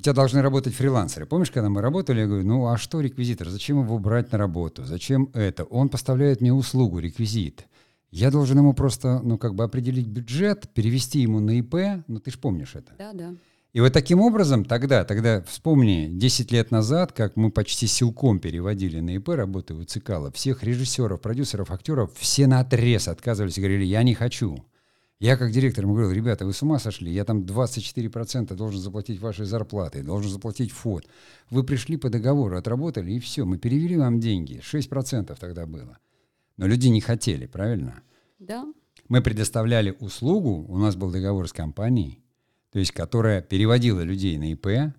у 0.00 0.02
тебя 0.02 0.14
должны 0.14 0.40
работать 0.40 0.74
фрилансеры. 0.74 1.26
Помнишь, 1.26 1.50
когда 1.50 1.68
мы 1.68 1.82
работали, 1.82 2.20
я 2.20 2.26
говорю, 2.26 2.46
ну 2.46 2.66
а 2.68 2.78
что 2.78 3.00
реквизитор, 3.00 3.50
зачем 3.50 3.82
его 3.82 3.98
брать 3.98 4.32
на 4.32 4.38
работу, 4.38 4.82
зачем 4.84 5.28
это? 5.34 5.64
Он 5.64 5.90
поставляет 5.90 6.40
мне 6.40 6.54
услугу, 6.54 7.00
реквизит. 7.00 7.66
Я 8.10 8.30
должен 8.30 8.56
ему 8.58 8.72
просто, 8.72 9.20
ну, 9.22 9.36
как 9.36 9.54
бы 9.54 9.62
определить 9.62 10.06
бюджет, 10.06 10.70
перевести 10.72 11.20
ему 11.20 11.38
на 11.38 11.58
ИП, 11.58 12.02
ну, 12.08 12.18
ты 12.18 12.30
же 12.30 12.38
помнишь 12.38 12.74
это. 12.74 12.94
Да, 12.98 13.12
да. 13.12 13.34
И 13.74 13.80
вот 13.80 13.92
таким 13.92 14.20
образом 14.20 14.64
тогда, 14.64 15.04
тогда 15.04 15.42
вспомни, 15.42 16.08
10 16.10 16.50
лет 16.50 16.70
назад, 16.70 17.12
как 17.12 17.36
мы 17.36 17.52
почти 17.52 17.86
силком 17.86 18.40
переводили 18.40 19.00
на 19.00 19.16
ИП 19.16 19.28
работы 19.28 19.74
у 19.74 19.84
Цикала, 19.84 20.32
всех 20.32 20.62
режиссеров, 20.62 21.20
продюсеров, 21.20 21.70
актеров, 21.70 22.10
все 22.16 22.46
на 22.46 22.60
отрез 22.60 23.06
отказывались 23.06 23.58
и 23.58 23.60
говорили, 23.60 23.84
я 23.84 24.02
не 24.02 24.14
хочу. 24.14 24.64
Я 25.20 25.36
как 25.36 25.52
директор 25.52 25.84
ему 25.84 25.94
говорил, 25.94 26.12
ребята, 26.12 26.46
вы 26.46 26.54
с 26.54 26.62
ума 26.62 26.78
сошли, 26.78 27.12
я 27.12 27.26
там 27.26 27.42
24% 27.42 28.54
должен 28.54 28.80
заплатить 28.80 29.20
вашей 29.20 29.44
зарплаты, 29.44 30.02
должен 30.02 30.32
заплатить 30.32 30.72
фот. 30.72 31.06
Вы 31.50 31.62
пришли 31.62 31.98
по 31.98 32.08
договору, 32.08 32.56
отработали, 32.56 33.12
и 33.12 33.20
все, 33.20 33.44
мы 33.44 33.58
перевели 33.58 33.98
вам 33.98 34.18
деньги, 34.18 34.62
6% 34.62 35.36
тогда 35.38 35.66
было. 35.66 35.98
Но 36.56 36.66
люди 36.66 36.88
не 36.88 37.02
хотели, 37.02 37.44
правильно? 37.44 38.02
Да. 38.38 38.66
Мы 39.08 39.20
предоставляли 39.20 39.94
услугу, 40.00 40.64
у 40.66 40.78
нас 40.78 40.96
был 40.96 41.10
договор 41.10 41.46
с 41.46 41.52
компанией, 41.52 42.24
то 42.72 42.78
есть 42.78 42.92
которая 42.92 43.42
переводила 43.42 44.00
людей 44.00 44.38
на 44.38 44.52
ИП, 44.52 44.94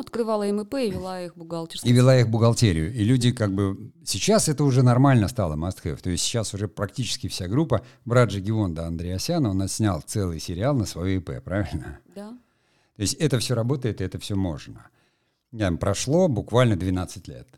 открывала 0.00 0.46
им 0.46 0.60
ИП 0.60 0.74
и 0.74 0.90
вела 0.90 1.22
их 1.22 1.36
бухгалтерскую. 1.36 1.90
И 1.90 1.94
вела 1.94 2.18
их 2.18 2.28
бухгалтерию. 2.28 2.92
И 2.92 3.04
люди 3.04 3.32
как 3.32 3.52
бы... 3.54 3.92
Сейчас 4.04 4.48
это 4.48 4.64
уже 4.64 4.82
нормально 4.82 5.28
стало 5.28 5.54
must 5.54 5.82
have. 5.84 6.00
То 6.02 6.10
есть 6.10 6.24
сейчас 6.24 6.52
уже 6.54 6.66
практически 6.66 7.28
вся 7.28 7.46
группа. 7.46 7.84
Брат 8.04 8.30
же 8.30 8.40
Гевонда 8.40 8.86
Андреасяна, 8.86 9.50
он 9.50 9.68
снял 9.68 10.00
целый 10.00 10.40
сериал 10.40 10.74
на 10.74 10.86
свое 10.86 11.18
ИП, 11.18 11.42
правильно? 11.44 12.00
Да. 12.14 12.30
То 12.96 13.02
есть 13.02 13.14
это 13.14 13.38
все 13.38 13.54
работает, 13.54 14.00
и 14.00 14.04
это 14.04 14.18
все 14.18 14.34
можно. 14.34 14.90
Прошло 15.78 16.28
буквально 16.28 16.76
12 16.76 17.28
лет. 17.28 17.48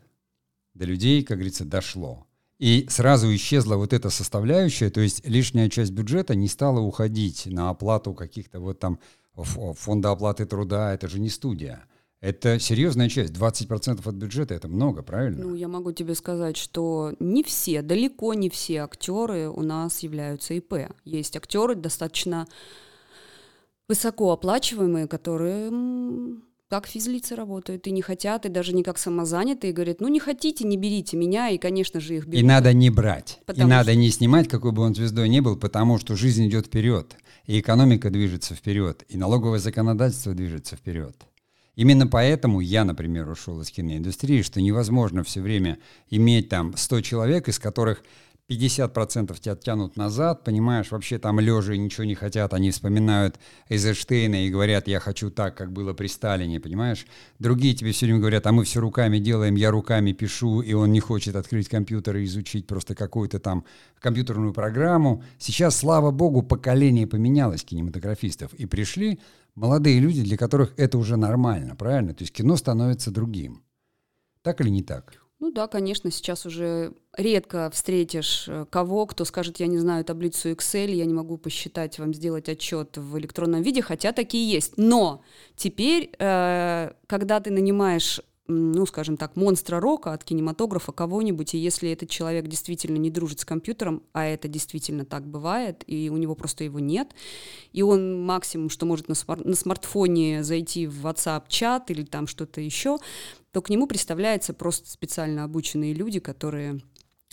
До 0.73 0.85
людей, 0.85 1.23
как 1.23 1.37
говорится, 1.37 1.65
дошло. 1.65 2.25
И 2.59 2.87
сразу 2.89 3.33
исчезла 3.35 3.75
вот 3.75 3.93
эта 3.93 4.09
составляющая, 4.09 4.89
то 4.89 5.01
есть 5.01 5.27
лишняя 5.27 5.69
часть 5.69 5.91
бюджета 5.91 6.33
не 6.33 6.47
стала 6.47 6.79
уходить 6.79 7.45
на 7.47 7.69
оплату 7.69 8.13
каких-то 8.13 8.59
вот 8.61 8.79
там 8.79 8.99
фонда 9.35 10.11
оплаты 10.11 10.45
труда, 10.45 10.93
это 10.93 11.09
же 11.09 11.19
не 11.19 11.29
студия. 11.29 11.83
Это 12.23 12.57
серьезная 12.57 13.09
часть, 13.09 13.33
20% 13.33 13.99
от 14.07 14.15
бюджета, 14.15 14.53
это 14.53 14.69
много, 14.69 15.03
правильно? 15.03 15.43
Ну, 15.43 15.55
я 15.55 15.67
могу 15.67 15.91
тебе 15.91 16.15
сказать, 16.15 16.55
что 16.55 17.13
не 17.19 17.43
все, 17.43 17.81
далеко 17.81 18.33
не 18.33 18.49
все 18.49 18.83
актеры 18.83 19.49
у 19.49 19.61
нас 19.61 19.99
являются 20.03 20.53
ИП. 20.53 20.73
Есть 21.03 21.35
актеры 21.35 21.75
достаточно 21.75 22.47
высокооплачиваемые, 23.89 25.09
которые 25.09 25.69
как 26.69 26.87
физлицы 26.87 27.35
работают, 27.35 27.87
и 27.87 27.91
не 27.91 28.01
хотят, 28.01 28.45
и 28.45 28.49
даже 28.49 28.73
не 28.73 28.83
как 28.83 28.97
самозанятые, 28.97 29.71
и 29.71 29.73
говорят, 29.73 29.99
ну 29.99 30.07
не 30.07 30.21
хотите, 30.21 30.63
не 30.63 30.77
берите 30.77 31.17
меня, 31.17 31.49
и, 31.49 31.57
конечно 31.57 31.99
же, 31.99 32.15
их 32.15 32.25
берут. 32.25 32.41
И 32.41 32.45
надо 32.45 32.71
не 32.71 32.89
брать, 32.89 33.41
потому 33.45 33.67
и 33.67 33.69
надо 33.69 33.91
что... 33.91 33.99
не 33.99 34.09
снимать, 34.09 34.47
какой 34.47 34.71
бы 34.71 34.81
он 34.83 34.95
звездой 34.95 35.27
ни 35.27 35.41
был, 35.41 35.57
потому 35.57 35.99
что 35.99 36.15
жизнь 36.15 36.47
идет 36.47 36.67
вперед, 36.67 37.17
и 37.47 37.59
экономика 37.59 38.09
движется 38.09 38.55
вперед, 38.55 39.03
и 39.09 39.17
налоговое 39.17 39.59
законодательство 39.59 40.33
движется 40.33 40.77
вперед. 40.77 41.15
Именно 41.75 42.07
поэтому 42.07 42.59
я, 42.59 42.85
например, 42.85 43.29
ушел 43.29 43.59
из 43.61 43.71
киноиндустрии, 43.71 44.41
что 44.41 44.61
невозможно 44.61 45.23
все 45.23 45.41
время 45.41 45.79
иметь 46.09 46.49
там 46.49 46.75
100 46.77 47.01
человек, 47.01 47.47
из 47.47 47.57
которых 47.57 48.03
50% 48.49 49.39
тебя 49.39 49.55
тянут 49.55 49.95
назад, 49.95 50.43
понимаешь, 50.43 50.91
вообще 50.91 51.17
там 51.17 51.39
лежа 51.39 51.75
ничего 51.77 52.03
не 52.03 52.13
хотят, 52.13 52.53
они 52.53 52.71
вспоминают 52.71 53.39
Эйзенштейна 53.69 54.45
и 54.45 54.49
говорят, 54.49 54.87
я 54.87 54.99
хочу 54.99 55.29
так, 55.29 55.55
как 55.55 55.71
было 55.71 55.93
при 55.93 56.07
Сталине, 56.07 56.59
понимаешь? 56.59 57.05
Другие 57.39 57.73
тебе 57.73 57.93
все 57.93 58.05
время 58.05 58.19
говорят, 58.19 58.45
а 58.45 58.51
мы 58.51 58.65
все 58.65 58.81
руками 58.81 59.17
делаем, 59.17 59.55
я 59.55 59.71
руками 59.71 60.11
пишу, 60.11 60.61
и 60.61 60.73
он 60.73 60.91
не 60.91 60.99
хочет 60.99 61.35
открыть 61.35 61.69
компьютер 61.69 62.17
и 62.17 62.25
изучить 62.25 62.67
просто 62.67 62.95
какую-то 62.95 63.39
там 63.39 63.63
компьютерную 63.99 64.53
программу. 64.53 65.23
Сейчас, 65.39 65.77
слава 65.77 66.11
богу, 66.11 66.43
поколение 66.43 67.07
поменялось 67.07 67.63
кинематографистов, 67.63 68.53
и 68.55 68.65
пришли 68.65 69.19
молодые 69.55 69.99
люди, 69.99 70.23
для 70.23 70.37
которых 70.37 70.73
это 70.77 70.97
уже 70.97 71.17
нормально, 71.17 71.75
правильно? 71.75 72.13
То 72.13 72.23
есть 72.23 72.33
кино 72.33 72.55
становится 72.55 73.11
другим. 73.11 73.63
Так 74.41 74.61
или 74.61 74.69
не 74.69 74.83
так? 74.83 75.23
Ну 75.39 75.51
да, 75.51 75.67
конечно, 75.67 76.09
сейчас 76.09 76.45
уже 76.45 76.93
редко 77.17 77.69
встретишь 77.73 78.45
э, 78.47 78.65
кого, 78.69 79.05
кто 79.05 79.25
скажет, 79.25 79.59
я 79.59 79.67
не 79.67 79.77
знаю 79.77 80.05
таблицу 80.05 80.51
Excel, 80.51 80.89
я 80.91 81.03
не 81.03 81.13
могу 81.13 81.37
посчитать, 81.37 81.99
вам 81.99 82.13
сделать 82.13 82.47
отчет 82.47 82.95
в 82.95 83.17
электронном 83.17 83.61
виде, 83.61 83.81
хотя 83.81 84.13
такие 84.13 84.49
есть. 84.49 84.77
Но 84.77 85.21
теперь, 85.57 86.11
э, 86.17 86.91
когда 87.07 87.41
ты 87.41 87.51
нанимаешь 87.51 88.21
ну, 88.47 88.85
скажем 88.85 89.15
так, 89.15 89.35
монстра 89.35 89.79
рока 89.79 90.11
от 90.11 90.23
кинематографа 90.23 90.91
кого-нибудь, 90.91 91.53
и 91.53 91.57
если 91.57 91.89
этот 91.91 92.09
человек 92.09 92.47
действительно 92.47 92.97
не 92.97 93.09
дружит 93.09 93.39
с 93.39 93.45
компьютером, 93.45 94.03
а 94.11 94.25
это 94.25 94.47
действительно 94.47 95.05
так 95.05 95.25
бывает, 95.25 95.83
и 95.87 96.09
у 96.09 96.17
него 96.17 96.35
просто 96.35 96.65
его 96.65 96.79
нет, 96.79 97.13
и 97.71 97.81
он 97.81 98.21
максимум, 98.25 98.69
что 98.69 98.85
может 98.85 99.07
на, 99.07 99.15
смар- 99.15 99.45
на 99.45 99.55
смартфоне 99.55 100.43
зайти 100.43 100.87
в 100.87 101.05
WhatsApp-чат 101.05 101.89
или 101.89 102.03
там 102.03 102.27
что-то 102.27 102.59
еще, 102.59 102.97
то 103.53 103.61
к 103.61 103.69
нему 103.69 103.87
представляются 103.87 104.53
просто 104.53 104.89
специально 104.89 105.43
обученные 105.43 105.93
люди, 105.93 106.19
которые 106.19 106.81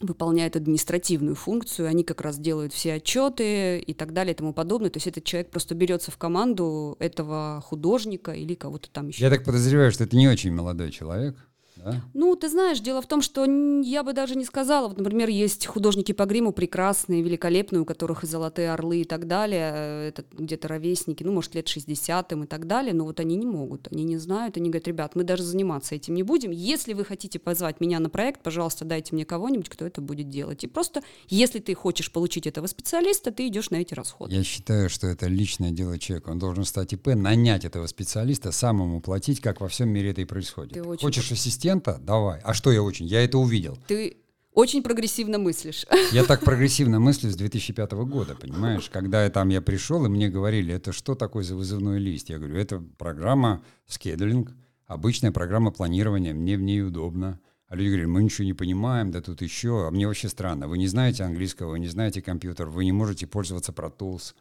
выполняют 0.00 0.56
административную 0.56 1.34
функцию, 1.34 1.88
они 1.88 2.04
как 2.04 2.20
раз 2.20 2.38
делают 2.38 2.72
все 2.72 2.94
отчеты 2.94 3.78
и 3.78 3.94
так 3.94 4.12
далее 4.12 4.32
и 4.32 4.36
тому 4.36 4.52
подобное. 4.52 4.90
То 4.90 4.96
есть 4.96 5.06
этот 5.06 5.24
человек 5.24 5.50
просто 5.50 5.74
берется 5.74 6.10
в 6.10 6.16
команду 6.16 6.96
этого 6.98 7.62
художника 7.64 8.32
или 8.32 8.54
кого-то 8.54 8.90
там 8.90 9.08
еще. 9.08 9.22
Я 9.22 9.30
так 9.30 9.44
подозреваю, 9.44 9.92
что 9.92 10.04
это 10.04 10.16
не 10.16 10.28
очень 10.28 10.52
молодой 10.52 10.90
человек. 10.90 11.36
Да? 11.84 12.02
Ну, 12.14 12.36
ты 12.36 12.48
знаешь, 12.48 12.80
дело 12.80 13.02
в 13.02 13.06
том, 13.06 13.22
что 13.22 13.44
я 13.82 14.02
бы 14.02 14.12
даже 14.12 14.36
не 14.36 14.44
сказала. 14.44 14.88
Вот, 14.88 14.98
например, 14.98 15.28
есть 15.28 15.66
художники 15.66 16.12
по 16.12 16.24
гриму 16.24 16.52
прекрасные, 16.52 17.22
великолепные, 17.22 17.80
у 17.80 17.84
которых 17.84 18.24
и 18.24 18.26
золотые 18.26 18.72
орлы 18.72 19.02
и 19.02 19.04
так 19.04 19.26
далее. 19.26 19.72
Э, 19.74 20.08
это 20.08 20.24
где-то 20.32 20.68
ровесники, 20.68 21.22
ну, 21.22 21.32
может, 21.32 21.54
лет 21.54 21.68
60 21.68 22.32
им 22.32 22.44
и 22.44 22.46
так 22.46 22.66
далее. 22.66 22.92
Но 22.94 23.04
вот 23.04 23.20
они 23.20 23.36
не 23.36 23.46
могут, 23.46 23.88
они 23.90 24.04
не 24.04 24.18
знают. 24.18 24.56
Они 24.56 24.68
говорят, 24.68 24.88
ребят, 24.88 25.14
мы 25.14 25.24
даже 25.24 25.42
заниматься 25.42 25.94
этим 25.94 26.14
не 26.14 26.22
будем. 26.22 26.50
Если 26.50 26.92
вы 26.92 27.04
хотите 27.04 27.38
позвать 27.38 27.80
меня 27.80 28.00
на 28.00 28.10
проект, 28.10 28.42
пожалуйста, 28.42 28.84
дайте 28.84 29.14
мне 29.14 29.24
кого-нибудь, 29.24 29.68
кто 29.68 29.86
это 29.86 30.00
будет 30.00 30.28
делать. 30.28 30.64
И 30.64 30.66
просто, 30.66 31.02
если 31.28 31.58
ты 31.58 31.74
хочешь 31.74 32.12
получить 32.12 32.46
этого 32.46 32.66
специалиста, 32.66 33.30
ты 33.30 33.48
идешь 33.48 33.70
на 33.70 33.76
эти 33.76 33.94
расходы. 33.94 34.34
Я 34.34 34.44
считаю, 34.44 34.88
что 34.88 35.06
это 35.06 35.26
личное 35.26 35.70
дело 35.70 35.98
человека. 35.98 36.30
Он 36.30 36.38
должен 36.38 36.64
стать 36.64 36.92
ИП, 36.92 37.08
нанять 37.08 37.64
этого 37.64 37.86
специалиста, 37.86 38.52
самому 38.52 39.00
платить, 39.00 39.40
как 39.40 39.60
во 39.60 39.68
всем 39.68 39.88
мире 39.88 40.10
это 40.10 40.20
и 40.20 40.24
происходит. 40.24 40.74
Ты 40.74 40.82
Хочешь 40.82 41.32
ассистент 41.32 41.69
ассистента? 41.70 41.98
Давай. 42.00 42.40
А 42.42 42.54
что 42.54 42.72
я 42.72 42.82
очень? 42.82 43.06
Я 43.06 43.24
это 43.24 43.38
увидел. 43.38 43.78
Ты 43.86 44.16
очень 44.52 44.82
прогрессивно 44.82 45.38
мыслишь. 45.38 45.86
Я 46.12 46.24
так 46.24 46.40
прогрессивно 46.44 46.98
мыслю 46.98 47.30
с 47.30 47.36
2005 47.36 47.92
года, 47.92 48.34
понимаешь? 48.34 48.90
Когда 48.90 49.22
я 49.22 49.30
там 49.30 49.48
я 49.48 49.60
пришел, 49.62 50.04
и 50.04 50.08
мне 50.08 50.28
говорили, 50.28 50.74
это 50.74 50.92
что 50.92 51.14
такое 51.14 51.44
за 51.44 51.54
вызывной 51.54 52.00
лист? 52.00 52.30
Я 52.30 52.38
говорю, 52.38 52.56
это 52.56 52.82
программа 52.98 53.62
скедулинг, 53.86 54.50
обычная 54.86 55.30
программа 55.30 55.70
планирования, 55.70 56.34
мне 56.34 56.56
в 56.56 56.62
ней 56.62 56.82
удобно. 56.82 57.38
А 57.68 57.76
люди 57.76 57.90
говорят, 57.90 58.08
мы 58.08 58.24
ничего 58.24 58.44
не 58.44 58.52
понимаем, 58.52 59.12
да 59.12 59.20
тут 59.20 59.40
еще, 59.40 59.86
а 59.86 59.90
мне 59.92 60.08
вообще 60.08 60.28
странно. 60.28 60.66
Вы 60.66 60.78
не 60.78 60.88
знаете 60.88 61.22
английского, 61.22 61.70
вы 61.70 61.78
не 61.78 61.88
знаете 61.88 62.20
компьютер, 62.20 62.66
вы 62.66 62.84
не 62.84 62.92
можете 62.92 63.28
пользоваться 63.28 63.70
Pro 63.70 63.96
Tools, 63.96 64.34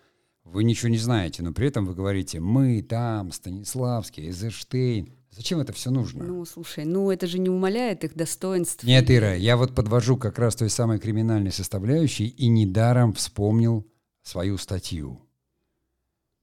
вы 0.43 0.63
ничего 0.63 0.89
не 0.89 0.97
знаете, 0.97 1.43
но 1.43 1.53
при 1.53 1.67
этом 1.67 1.85
вы 1.85 1.93
говорите, 1.93 2.39
мы 2.39 2.81
там, 2.81 3.31
Станиславский, 3.31 4.25
Эйзенштейн, 4.25 5.18
Зачем 5.31 5.59
это 5.59 5.73
все 5.73 5.91
нужно? 5.91 6.23
Ну, 6.23 6.43
слушай, 6.45 6.85
ну 6.85 7.11
это 7.11 7.27
же 7.27 7.39
не 7.39 7.49
умаляет 7.49 8.03
их 8.03 8.15
достоинств. 8.15 8.83
Нет, 8.83 9.09
Ира, 9.11 9.35
я 9.35 9.57
вот 9.57 9.75
подвожу 9.75 10.17
как 10.17 10.39
раз 10.39 10.55
той 10.55 10.69
самой 10.69 10.99
криминальной 10.99 11.51
составляющей 11.51 12.27
и 12.27 12.47
недаром 12.47 13.13
вспомнил 13.13 13.85
свою 14.23 14.57
статью. 14.57 15.21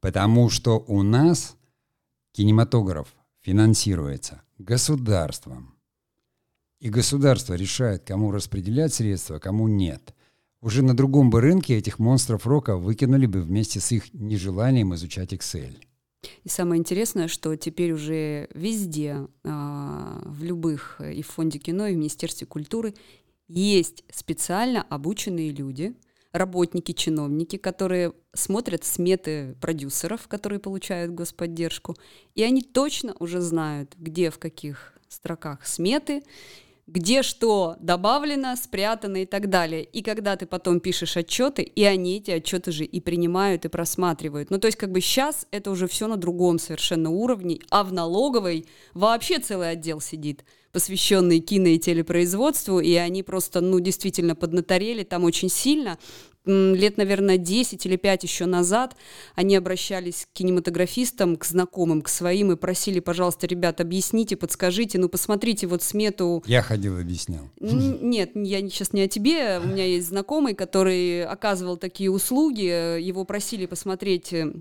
Потому 0.01 0.51
что 0.51 0.85
у 0.87 1.03
нас 1.03 1.57
кинематограф 2.33 3.15
финансируется 3.41 4.43
государством. 4.59 5.75
И 6.79 6.91
государство 6.91 7.55
решает, 7.55 8.05
кому 8.05 8.31
распределять 8.31 8.95
средства, 8.95 9.39
кому 9.39 9.67
нет. 9.67 10.15
Уже 10.61 10.83
на 10.83 10.97
другом 10.97 11.31
бы 11.31 11.41
рынке 11.41 11.77
этих 11.77 11.99
монстров 11.99 12.47
рока 12.47 12.77
выкинули 12.77 13.27
бы 13.27 13.41
вместе 13.41 13.81
с 13.81 13.93
их 13.93 14.13
нежеланием 14.13 14.95
изучать 14.95 15.33
Excel. 15.33 15.77
И 16.45 16.49
самое 16.49 16.79
интересное, 16.79 17.29
что 17.29 17.55
теперь 17.57 17.93
уже 17.93 18.49
везде, 18.55 19.27
а, 19.45 20.23
в 20.25 20.43
любых, 20.43 21.01
и 21.01 21.23
в 21.23 21.29
Фонде 21.29 21.59
кино, 21.59 21.87
и 21.87 21.95
в 21.95 21.99
Министерстве 21.99 22.47
культуры, 22.47 22.95
есть 23.49 24.05
специально 24.11 24.83
обученные 24.83 25.51
люди, 25.51 25.95
работники, 26.33 26.93
чиновники, 26.93 27.57
которые 27.57 28.13
смотрят 28.35 28.85
сметы 28.85 29.57
продюсеров, 29.61 30.29
которые 30.29 30.59
получают 30.59 31.13
господдержку, 31.13 31.97
и 32.35 32.43
они 32.43 32.63
точно 32.63 33.15
уже 33.19 33.41
знают, 33.41 33.95
где 33.97 34.31
в 34.31 34.39
каких 34.39 34.95
строках 35.09 35.67
сметы, 35.67 36.23
где 36.87 37.23
что 37.23 37.77
добавлено, 37.81 38.55
спрятано 38.55 39.23
и 39.23 39.27
так 39.27 39.51
далее. 39.51 39.83
И 39.85 40.03
когда 40.03 40.37
ты 40.37 40.47
потом 40.47 40.81
пишешь 40.81 41.17
отчеты, 41.17 41.63
и 41.63 41.83
они 41.85 42.19
эти 42.19 42.31
отчеты 42.31 42.71
же 42.71 42.85
и 42.85 43.01
принимают, 43.01 43.65
и 43.65 43.69
просматривают. 43.69 44.51
Ну, 44.51 44.59
то 44.59 44.67
есть 44.67 44.79
как 44.79 44.93
бы 44.93 45.01
сейчас 45.01 45.47
это 45.51 45.71
уже 45.71 45.89
все 45.89 46.07
на 46.07 46.17
другом 46.17 46.59
совершенно 46.59 47.11
уровне, 47.11 47.59
а 47.71 47.83
в 47.83 47.93
налоговой 47.93 48.67
вообще 48.95 49.39
целый 49.39 49.71
отдел 49.71 50.01
сидит 50.01 50.45
посвященный 50.71 51.41
кино 51.41 51.69
и 51.69 51.79
телепроизводству, 51.79 52.81
и 52.81 52.95
они 52.95 53.23
просто, 53.23 53.63
ну, 53.63 53.81
действительно 53.81 54.37
поднаторели 54.37 55.05
там 55.05 55.25
очень 55.25 55.49
сильно 55.49 55.99
лет, 56.47 56.97
наверное, 56.97 57.37
10 57.37 57.85
или 57.87 57.97
5 57.97 58.23
еще 58.23 58.47
назад 58.47 58.97
они 59.35 59.57
обращались 59.57 60.27
к 60.27 60.37
кинематографистам, 60.37 61.37
к 61.37 61.45
знакомым, 61.45 62.03
к 62.03 62.09
своим 62.09 62.53
и 62.53 62.57
просили, 62.57 63.01
пожалуйста, 63.01 63.47
ребят, 63.47 63.81
объясните, 63.81 64.37
подскажите, 64.37 64.99
ну 64.99 65.09
посмотрите 65.09 65.67
вот 65.67 65.83
смету. 65.83 66.43
Я 66.47 66.63
ходил, 66.63 66.99
объяснял. 66.99 67.51
Нет, 67.61 68.31
я 68.35 68.61
сейчас 68.61 68.93
не 68.93 69.03
о 69.03 69.09
тебе, 69.09 69.61
у 69.63 69.67
меня 69.67 69.85
есть 69.85 70.09
знакомый, 70.09 70.55
который 70.55 71.25
оказывал 71.25 71.77
такие 71.77 72.11
услуги, 72.11 73.01
его 73.01 73.25
просили 73.25 73.67
посмотреть 73.67 74.33
э, 74.33 74.53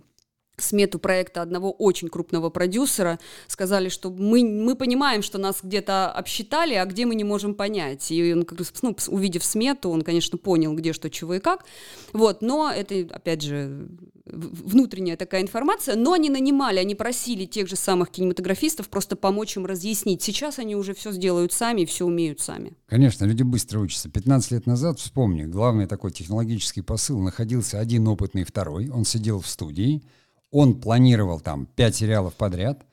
смету 0.57 1.00
проекта 1.00 1.41
одного 1.41 1.71
очень 1.71 2.09
крупного 2.09 2.50
продюсера, 2.50 3.19
сказали, 3.47 3.89
что 3.89 4.12
мы, 4.12 4.43
мы 4.43 4.75
понимаем, 4.75 5.21
что 5.21 5.38
нас 5.38 5.59
где-то 5.63 6.12
обсчитали, 6.12 6.74
а 6.74 6.85
где 6.85 7.05
мы 7.05 7.15
не 7.15 7.24
можем 7.24 7.55
понять. 7.55 8.12
И 8.12 8.33
он, 8.33 8.47
ну, 8.81 8.95
увидев 9.07 9.43
смету, 9.43 9.89
он, 9.89 10.01
конечно, 10.01 10.38
понял, 10.38 10.74
где 10.74 10.93
что, 10.93 11.09
чего 11.09 11.35
и 11.35 11.39
как. 11.39 11.65
Вот, 12.13 12.41
но 12.41 12.71
это, 12.71 13.07
опять 13.13 13.41
же, 13.41 13.88
внутренняя 14.25 15.17
такая 15.17 15.41
информация, 15.41 15.95
но 15.95 16.13
они 16.13 16.29
нанимали, 16.29 16.79
они 16.79 16.95
просили 16.95 17.45
тех 17.45 17.67
же 17.67 17.75
самых 17.75 18.09
кинематографистов 18.09 18.89
просто 18.89 19.15
помочь 19.15 19.55
им 19.55 19.65
разъяснить. 19.65 20.24
Сейчас 20.24 20.59
они 20.59 20.75
уже 20.75 20.93
все 20.93 21.12
сделают 21.12 21.53
сами 21.53 21.85
все 21.85 22.05
умеют 22.05 22.39
сами. 22.39 22.74
Конечно, 22.88 23.25
люди 23.25 23.43
быстро 23.43 23.79
учатся. 23.79 24.09
15 24.09 24.51
лет 24.51 24.65
назад, 24.65 25.00
вспомни, 25.00 25.43
главный 25.43 25.88
такой 25.88 26.12
технологический 26.12 26.81
посыл, 26.81 27.19
находился 27.19 27.79
один 27.79 28.07
опытный, 28.07 28.43
второй, 28.43 28.89
он 28.89 29.05
сидел 29.05 29.39
в 29.39 29.47
студии, 29.47 30.03
он 30.52 30.80
планировал 30.80 31.40
там 31.40 31.66
пять 31.66 31.96
сериалов 31.96 32.34
подряд, 32.36 32.86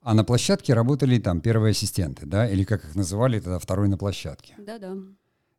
а 0.00 0.14
на 0.14 0.24
площадке 0.24 0.74
работали 0.74 1.18
там 1.18 1.40
первые 1.40 1.72
ассистенты, 1.72 2.26
да, 2.26 2.48
или 2.48 2.64
как 2.64 2.84
их 2.84 2.94
называли 2.94 3.40
тогда, 3.40 3.58
второй 3.58 3.88
на 3.88 3.98
площадке. 3.98 4.54
Да-да. 4.58 4.94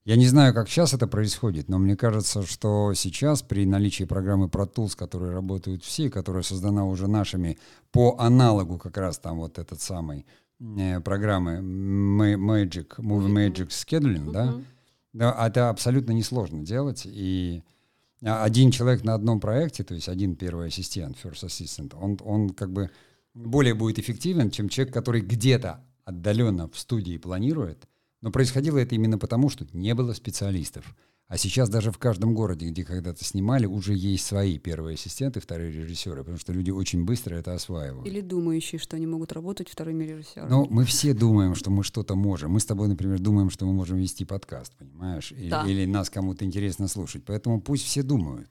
Я 0.06 0.16
не 0.16 0.26
знаю, 0.26 0.54
как 0.56 0.70
сейчас 0.70 0.94
это 0.94 1.06
происходит, 1.08 1.70
но 1.70 1.78
мне 1.78 1.96
кажется, 1.96 2.42
что 2.44 2.94
сейчас 2.96 3.44
при 3.44 3.66
наличии 3.66 4.06
программы 4.06 4.48
Pro 4.48 4.68
Tools, 4.68 4.98
которые 4.98 5.34
работают 5.34 5.84
все, 5.84 6.10
которая 6.10 6.42
создана 6.42 6.86
уже 6.86 7.08
нашими 7.08 7.60
по 7.92 8.16
аналогу 8.18 8.80
как 8.80 8.98
раз 8.98 9.20
там 9.20 9.38
вот 9.38 9.60
этот 9.60 9.82
самый 9.82 10.26
э, 10.60 11.00
программы 11.02 11.60
Magic, 12.38 12.96
Movie 12.98 13.52
Magic 13.52 13.68
Scheduling, 13.68 14.26
mm-hmm. 14.26 14.32
да, 14.32 14.56
да, 15.14 15.48
это 15.48 15.70
абсолютно 15.70 16.12
несложно 16.14 16.66
делать, 16.66 17.04
и 17.06 17.64
один 18.22 18.72
человек 18.72 19.04
на 19.04 19.14
одном 19.14 19.40
проекте, 19.40 19.84
то 19.84 19.94
есть 19.94 20.10
один 20.10 20.36
первый 20.36 20.68
ассистент, 20.68 21.18
first 21.24 21.46
assistant, 21.46 21.96
он, 21.96 22.18
он 22.24 22.50
как 22.50 22.72
бы 22.72 22.90
более 23.34 23.74
будет 23.74 24.00
эффективен, 24.00 24.52
чем 24.52 24.70
человек, 24.70 24.94
который 24.94 25.22
где-то 25.22 25.86
отдаленно 26.04 26.68
в 26.70 26.78
студии 26.78 27.18
планирует. 27.18 27.88
Но 28.22 28.32
происходило 28.32 28.78
это 28.78 28.96
именно 28.96 29.18
потому, 29.18 29.50
что 29.50 29.66
не 29.72 29.94
было 29.96 30.14
специалистов. 30.14 30.96
А 31.30 31.38
сейчас 31.38 31.70
даже 31.70 31.92
в 31.92 32.00
каждом 32.00 32.34
городе, 32.34 32.68
где 32.70 32.84
когда-то 32.84 33.24
снимали, 33.24 33.68
уже 33.68 33.94
есть 33.94 34.26
свои 34.26 34.58
первые 34.58 34.96
ассистенты, 34.96 35.40
вторые 35.40 35.72
режиссеры, 35.72 36.22
потому 36.22 36.40
что 36.40 36.52
люди 36.54 36.72
очень 36.72 37.06
быстро 37.06 37.36
это 37.36 37.54
осваивают. 37.54 38.08
Или 38.08 38.22
думающие, 38.22 38.80
что 38.80 38.96
они 38.96 39.06
могут 39.06 39.32
работать 39.32 39.70
вторыми 39.70 40.06
режиссерами. 40.06 40.50
Ну, 40.50 40.66
мы 40.72 40.86
все 40.86 41.14
думаем, 41.14 41.54
что 41.54 41.70
мы 41.70 41.84
что-то 41.84 42.16
можем. 42.16 42.54
Мы 42.54 42.60
с 42.60 42.66
тобой, 42.66 42.88
например, 42.88 43.20
думаем, 43.20 43.52
что 43.52 43.68
мы 43.68 43.74
можем 43.74 44.00
вести 44.00 44.26
подкаст, 44.26 44.74
понимаешь? 44.76 45.32
Или, 45.32 45.52
да. 45.52 45.68
или 45.68 45.86
нас 45.86 46.10
кому-то 46.10 46.46
интересно 46.46 46.88
слушать. 46.88 47.24
Поэтому 47.26 47.62
пусть 47.62 47.86
все 47.86 48.02
думают. 48.02 48.50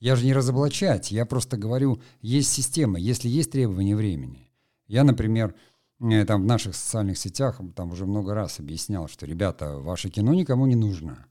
Я 0.00 0.16
же 0.16 0.24
не 0.24 0.32
разоблачать, 0.32 1.12
я 1.12 1.26
просто 1.26 1.58
говорю, 1.58 2.00
есть 2.22 2.50
система, 2.50 2.98
если 2.98 3.28
есть 3.28 3.50
требования 3.50 3.96
времени. 3.96 4.48
Я, 4.86 5.04
например, 5.04 5.54
э, 6.00 6.24
там 6.24 6.44
в 6.44 6.46
наших 6.46 6.74
социальных 6.74 7.18
сетях 7.18 7.60
там 7.76 7.92
уже 7.92 8.06
много 8.06 8.32
раз 8.32 8.60
объяснял, 8.60 9.08
что, 9.08 9.26
ребята, 9.26 9.76
ваше 9.76 10.08
кино 10.08 10.32
никому 10.32 10.64
не 10.64 10.74
нужно 10.74 11.26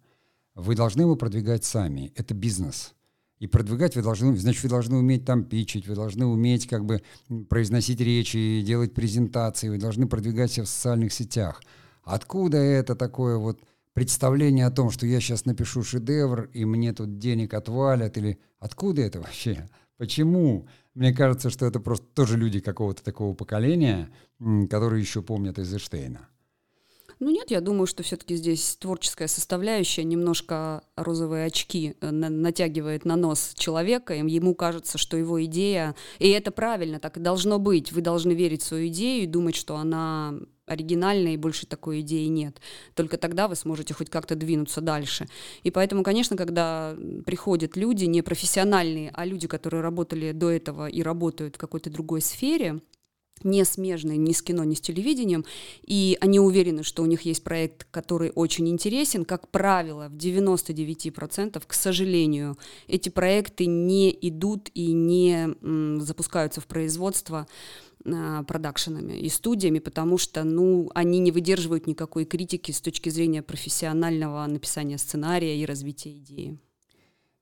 вы 0.56 0.76
должны 0.76 1.02
его 1.02 1.16
продвигать 1.16 1.64
сами. 1.64 2.12
Это 2.16 2.34
бизнес. 2.34 2.94
И 3.40 3.48
продвигать 3.48 3.96
вы 3.96 4.02
должны, 4.02 4.36
значит, 4.38 4.64
вы 4.64 4.70
должны 4.70 4.96
уметь 4.96 5.26
там 5.26 5.44
пичить, 5.44 5.88
вы 5.88 5.96
должны 5.96 6.26
уметь 6.26 6.68
как 6.68 6.86
бы 6.86 7.02
произносить 7.50 8.00
речи, 8.00 8.62
делать 8.66 8.94
презентации, 8.94 9.70
вы 9.70 9.78
должны 9.78 10.08
продвигать 10.08 10.52
себя 10.52 10.66
в 10.66 10.70
социальных 10.70 11.12
сетях. 11.12 11.62
Откуда 12.04 12.58
это 12.58 12.96
такое 12.96 13.38
вот 13.38 13.60
представление 13.94 14.66
о 14.66 14.72
том, 14.72 14.92
что 14.92 15.06
я 15.06 15.20
сейчас 15.20 15.46
напишу 15.46 15.84
шедевр, 15.84 16.50
и 16.54 16.64
мне 16.64 16.94
тут 16.94 17.18
денег 17.18 17.54
отвалят, 17.54 18.18
или 18.18 18.40
откуда 18.60 19.02
это 19.02 19.20
вообще? 19.20 19.70
Почему? 19.98 20.68
Мне 20.94 21.14
кажется, 21.14 21.50
что 21.50 21.66
это 21.66 21.80
просто 21.80 22.06
тоже 22.14 22.38
люди 22.38 22.60
какого-то 22.60 23.04
такого 23.04 23.34
поколения, 23.34 24.10
которые 24.70 25.02
еще 25.02 25.22
помнят 25.22 25.60
Эйзенштейна. 25.60 26.28
Ну 27.20 27.30
нет, 27.30 27.52
я 27.52 27.62
думаю, 27.62 27.88
что 27.88 28.04
все-таки 28.04 28.36
здесь 28.36 28.78
творческая 28.80 29.28
составляющая 29.28 30.04
немножко 30.04 30.84
розовые 30.96 31.46
очки 31.46 31.96
э, 32.02 32.12
натягивает 32.12 33.06
на 33.06 33.16
нос 33.16 33.54
человека, 33.56 34.14
и 34.14 34.30
ему 34.30 34.56
кажется, 34.56 34.98
что 34.98 35.18
его 35.18 35.44
идея, 35.46 35.96
и 36.20 36.30
это 36.30 36.52
правильно, 36.52 37.00
так 37.00 37.18
и 37.18 37.20
должно 37.20 37.60
быть. 37.60 37.92
Вы 37.92 38.02
должны 38.02 38.34
верить 38.34 38.62
в 38.62 38.66
свою 38.66 38.88
идею 38.88 39.24
и 39.24 39.28
думать, 39.28 39.56
что 39.56 39.76
она 39.76 40.34
оригинальная, 40.66 41.34
и 41.34 41.38
больше 41.38 41.66
такой 41.66 42.02
идеи 42.02 42.28
нет. 42.28 42.60
Только 42.96 43.18
тогда 43.18 43.48
вы 43.48 43.56
сможете 43.56 43.94
хоть 43.94 44.10
как-то 44.10 44.36
двинуться 44.36 44.82
дальше. 44.82 45.28
И 45.64 45.72
поэтому, 45.72 46.04
конечно, 46.04 46.38
когда 46.38 46.96
приходят 47.26 47.76
люди 47.76 48.06
не 48.06 48.22
профессиональные, 48.22 49.12
а 49.14 49.26
люди, 49.26 49.48
которые 49.48 49.82
работали 49.82 50.32
до 50.32 50.50
этого 50.50 50.88
и 50.88 51.02
работают 51.02 51.56
в 51.56 51.60
какой-то 51.60 51.90
другой 51.90 52.22
сфере, 52.22 52.80
не 53.44 53.66
смежные 53.66 54.18
ни 54.18 54.32
с 54.32 54.42
кино, 54.42 54.64
ни 54.64 54.76
с 54.76 54.82
телевидением, 54.82 55.46
и 55.86 56.18
они 56.22 56.40
уверены, 56.40 56.84
что 56.84 57.04
у 57.04 57.06
них 57.06 57.22
есть 57.22 57.44
проект, 57.44 57.86
который 57.92 58.32
очень 58.34 58.68
интересен. 58.70 59.26
Как 59.26 59.50
правило, 59.50 60.10
в 60.10 60.16
99%, 60.16 61.64
к 61.66 61.74
сожалению, 61.74 62.58
эти 62.88 63.10
проекты 63.10 63.66
не 63.66 64.16
идут 64.22 64.70
и 64.74 64.92
не 64.94 65.56
м, 65.62 66.02
запускаются 66.02 66.62
в 66.62 66.68
производство 66.68 67.48
а, 68.06 68.44
продакшенами 68.44 69.14
и 69.14 69.30
студиями, 69.30 69.80
потому 69.80 70.18
что, 70.18 70.44
ну, 70.44 70.90
они 70.94 71.20
не 71.20 71.32
выдерживают 71.32 71.88
никакой 71.88 72.26
критики 72.26 72.72
с 72.72 72.82
точки 72.82 73.10
зрения 73.10 73.42
профессионального 73.42 74.46
написания 74.46 74.98
сценария 74.98 75.58
и 75.58 75.66
развития 75.66 76.12
идеи. 76.18 76.60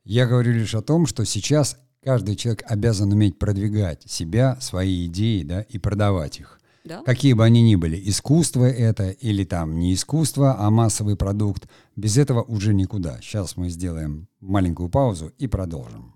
Я 0.04 0.28
говорю 0.28 0.54
лишь 0.54 0.76
о 0.76 0.82
том, 0.82 1.06
что 1.08 1.26
сейчас 1.26 1.78
каждый 2.04 2.36
человек 2.36 2.64
обязан 2.68 3.12
уметь 3.12 3.38
продвигать 3.38 4.04
себя, 4.10 4.58
свои 4.60 5.06
идеи, 5.08 5.44
да, 5.44 5.62
и 5.62 5.78
продавать 5.78 6.40
их. 6.40 6.60
Да? 6.84 7.04
Какие 7.04 7.34
бы 7.34 7.46
они 7.46 7.62
ни 7.62 7.76
были, 7.76 8.02
искусство 8.10 8.66
это 8.66 9.10
или 9.10 9.44
там 9.44 9.78
не 9.78 9.94
искусство, 9.94 10.56
а 10.60 10.70
массовый 10.72 11.16
продукт, 11.16 11.68
без 11.96 12.18
этого 12.18 12.42
уже 12.42 12.74
никуда. 12.74 13.20
Сейчас 13.22 13.56
мы 13.56 13.70
сделаем 13.70 14.28
маленькую 14.40 14.90
паузу 14.90 15.32
и 15.38 15.48
продолжим. 15.48 16.11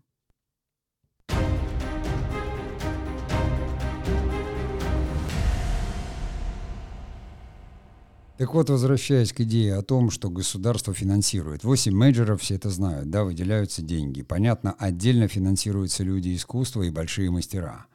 Так 8.37 8.53
вот, 8.53 8.69
возвращаясь 8.69 9.31
к 9.31 9.41
идее 9.41 9.75
о 9.75 9.81
том, 9.81 10.09
что 10.11 10.29
государство 10.29 10.93
финансирует. 10.93 11.63
Восемь 11.63 11.95
менеджеров, 11.95 12.41
все 12.41 12.55
это 12.55 12.69
знают, 12.69 13.09
да, 13.09 13.23
выделяются 13.23 13.81
деньги. 13.81 14.23
Понятно, 14.23 14.75
отдельно 14.77 15.29
финансируются 15.29 16.03
люди 16.03 16.35
искусства 16.35 16.81
и 16.81 16.89
большие 16.89 17.31
мастера. 17.31 17.85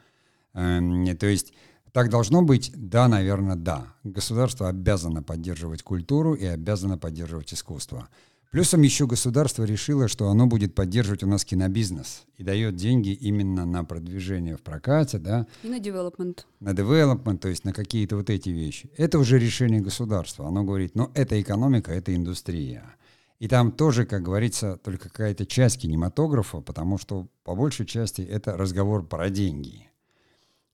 Эм, 0.55 1.14
то 1.18 1.26
есть 1.26 1.53
так 1.92 2.09
должно 2.09 2.40
быть? 2.40 2.72
Да, 2.74 3.07
наверное, 3.09 3.57
да. 3.57 3.94
Государство 4.03 4.70
обязано 4.70 5.22
поддерживать 5.22 5.83
культуру 5.83 6.33
и 6.33 6.46
обязано 6.46 6.96
поддерживать 6.96 7.53
искусство. 7.53 8.09
Плюсом 8.50 8.82
еще 8.82 9.06
государство 9.06 9.62
решило, 9.62 10.08
что 10.08 10.28
оно 10.28 10.46
будет 10.48 10.74
поддерживать 10.74 11.22
у 11.22 11.26
нас 11.28 11.44
кинобизнес 11.44 12.24
и 12.36 12.42
дает 12.42 12.74
деньги 12.74 13.10
именно 13.10 13.64
на 13.64 13.84
продвижение 13.84 14.56
в 14.56 14.62
прокате, 14.62 15.18
да. 15.18 15.46
И 15.62 15.68
на 15.68 15.78
development. 15.78 16.40
На 16.58 16.70
development, 16.70 17.38
то 17.38 17.48
есть 17.48 17.64
на 17.64 17.72
какие-то 17.72 18.16
вот 18.16 18.28
эти 18.28 18.48
вещи. 18.48 18.90
Это 18.96 19.20
уже 19.20 19.38
решение 19.38 19.80
государства. 19.80 20.48
Оно 20.48 20.64
говорит, 20.64 20.96
ну, 20.96 21.12
это 21.14 21.40
экономика, 21.40 21.92
это 21.92 22.12
индустрия. 22.12 22.96
И 23.38 23.46
там 23.46 23.70
тоже, 23.70 24.04
как 24.04 24.22
говорится, 24.22 24.78
только 24.82 25.08
какая-то 25.08 25.46
часть 25.46 25.80
кинематографа, 25.82 26.60
потому 26.60 26.98
что 26.98 27.28
по 27.44 27.54
большей 27.54 27.86
части 27.86 28.20
это 28.20 28.56
разговор 28.56 29.06
про 29.06 29.30
деньги. 29.30 29.86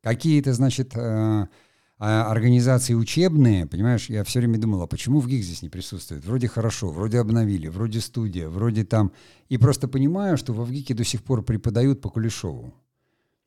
Какие-то, 0.03 0.55
значит, 0.55 0.97
э, 0.97 1.47
А 1.99 2.31
организации 2.31 2.93
учебные, 2.93 3.67
понимаешь, 3.67 4.11
я 4.11 4.23
все 4.23 4.41
время 4.41 4.59
думал, 4.59 4.83
а 4.83 4.87
почему 4.87 5.21
в 5.21 5.29
ГИК 5.29 5.43
здесь 5.43 5.63
не 5.63 5.71
присутствует? 5.71 6.27
Вроде 6.27 6.47
хорошо, 6.47 6.91
вроде 6.91 7.19
обновили, 7.19 7.69
вроде 7.69 8.01
студия, 8.01 8.49
вроде 8.51 8.85
там. 8.85 9.13
И 9.49 9.57
просто 9.57 9.89
понимаю, 9.89 10.37
что 10.37 10.53
во 10.53 10.65
ВГИКе 10.65 10.93
до 10.93 11.05
сих 11.05 11.23
пор 11.23 11.43
преподают 11.43 12.03
по 12.03 12.11
Кулешову. 12.11 12.75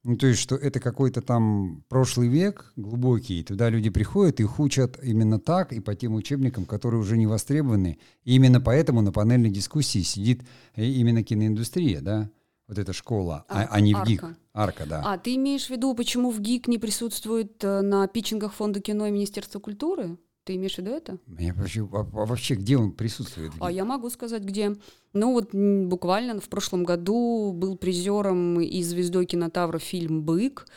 Ну, 0.03 0.15
то 0.15 0.27
есть, 0.27 0.39
что 0.39 0.55
это 0.55 0.79
какой-то 0.79 1.21
там 1.21 1.83
прошлый 1.89 2.29
век 2.29 2.71
глубокий, 2.75 3.41
и 3.41 3.43
туда 3.43 3.69
люди 3.69 3.89
приходят, 3.89 4.39
и 4.39 4.43
их 4.43 4.59
учат 4.59 4.97
именно 5.03 5.39
так, 5.39 5.73
и 5.73 5.81
по 5.81 5.93
тем 5.93 6.15
учебникам, 6.15 6.65
которые 6.65 7.01
уже 7.01 7.17
не 7.17 7.27
востребованы. 7.27 7.99
И 8.23 8.35
именно 8.35 8.61
поэтому 8.61 9.01
на 9.01 9.11
панельной 9.11 9.51
дискуссии 9.51 9.99
сидит 9.99 10.43
э, 10.75 10.85
именно 10.85 11.21
киноиндустрия, 11.21 12.01
да, 12.01 12.31
вот 12.69 12.77
эта 12.77 12.93
школа, 12.93 13.45
а, 13.49 13.67
а 13.69 13.81
не 13.81 13.95
в 13.95 14.03
ГИК. 14.05 14.23
Арка, 14.53 14.85
да. 14.85 15.01
А 15.03 15.17
ты 15.17 15.35
имеешь 15.35 15.65
в 15.65 15.69
виду, 15.71 15.95
почему 15.95 16.29
в 16.29 16.39
ГИК 16.39 16.67
не 16.67 16.77
присутствует 16.77 17.63
э, 17.63 17.81
на 17.81 18.07
питчингах 18.07 18.53
Фонда 18.53 18.79
кино 18.79 19.07
и 19.07 19.11
Министерства 19.11 19.59
культуры? 19.59 20.17
Ты 20.43 20.55
имеешь 20.55 20.75
в 20.75 20.77
виду 20.77 20.91
это? 20.91 21.17
Я 21.39 21.53
вообще, 21.55 21.87
а, 21.91 21.99
а 21.99 22.25
вообще 22.25 22.55
где 22.55 22.77
он 22.77 22.91
присутствует? 22.91 23.51
А 23.59 23.71
я 23.71 23.85
могу 23.85 24.09
сказать, 24.11 24.43
где. 24.43 24.75
Ну 25.13 25.33
вот 25.33 25.53
буквально 25.53 26.39
в 26.39 26.47
прошлом 26.47 26.83
году 26.83 27.53
был 27.53 27.75
призером 27.75 28.61
и 28.61 28.83
звездой 28.83 29.25
кинотавра 29.25 29.79
фильм 29.79 30.21
«Бык». 30.21 30.67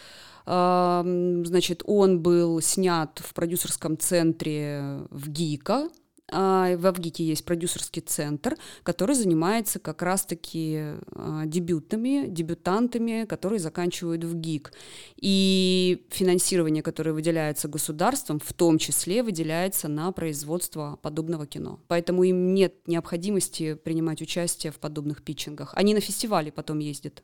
А, 0.46 1.02
значит, 1.44 1.83
он 1.87 2.20
был 2.20 2.61
снят 2.62 3.20
в 3.22 3.35
продюсерском 3.35 3.98
центре 3.98 5.07
в 5.11 5.28
ГИКа, 5.28 5.74
а, 5.74 5.88
в 6.30 6.87
Авгике 6.87 7.24
есть 7.24 7.44
продюсерский 7.44 8.00
центр, 8.00 8.56
который 8.82 9.14
занимается 9.14 9.78
как 9.78 10.02
раз-таки 10.02 10.94
а, 11.14 11.44
дебютными, 11.44 12.26
дебютантами, 12.26 13.26
которые 13.26 13.58
заканчивают 13.58 14.24
в 14.24 14.35
ГИК. 14.35 14.72
И 15.16 16.06
финансирование, 16.11 16.82
которое 16.82 17.12
выделяется 17.12 17.68
государством, 17.68 18.40
в 18.40 18.52
том 18.54 18.78
числе 18.78 19.22
выделяется 19.22 19.88
на 19.88 20.11
производство 20.12 20.98
подобного 21.02 21.46
кино. 21.46 21.80
Поэтому 21.88 22.22
им 22.22 22.54
нет 22.54 22.74
необходимости 22.87 23.74
принимать 23.74 24.22
участие 24.22 24.72
в 24.72 24.78
подобных 24.78 25.22
питчингах. 25.22 25.72
Они 25.74 25.92
на 25.94 26.00
фестивале 26.00 26.50
потом 26.50 26.78
ездят. 26.78 27.22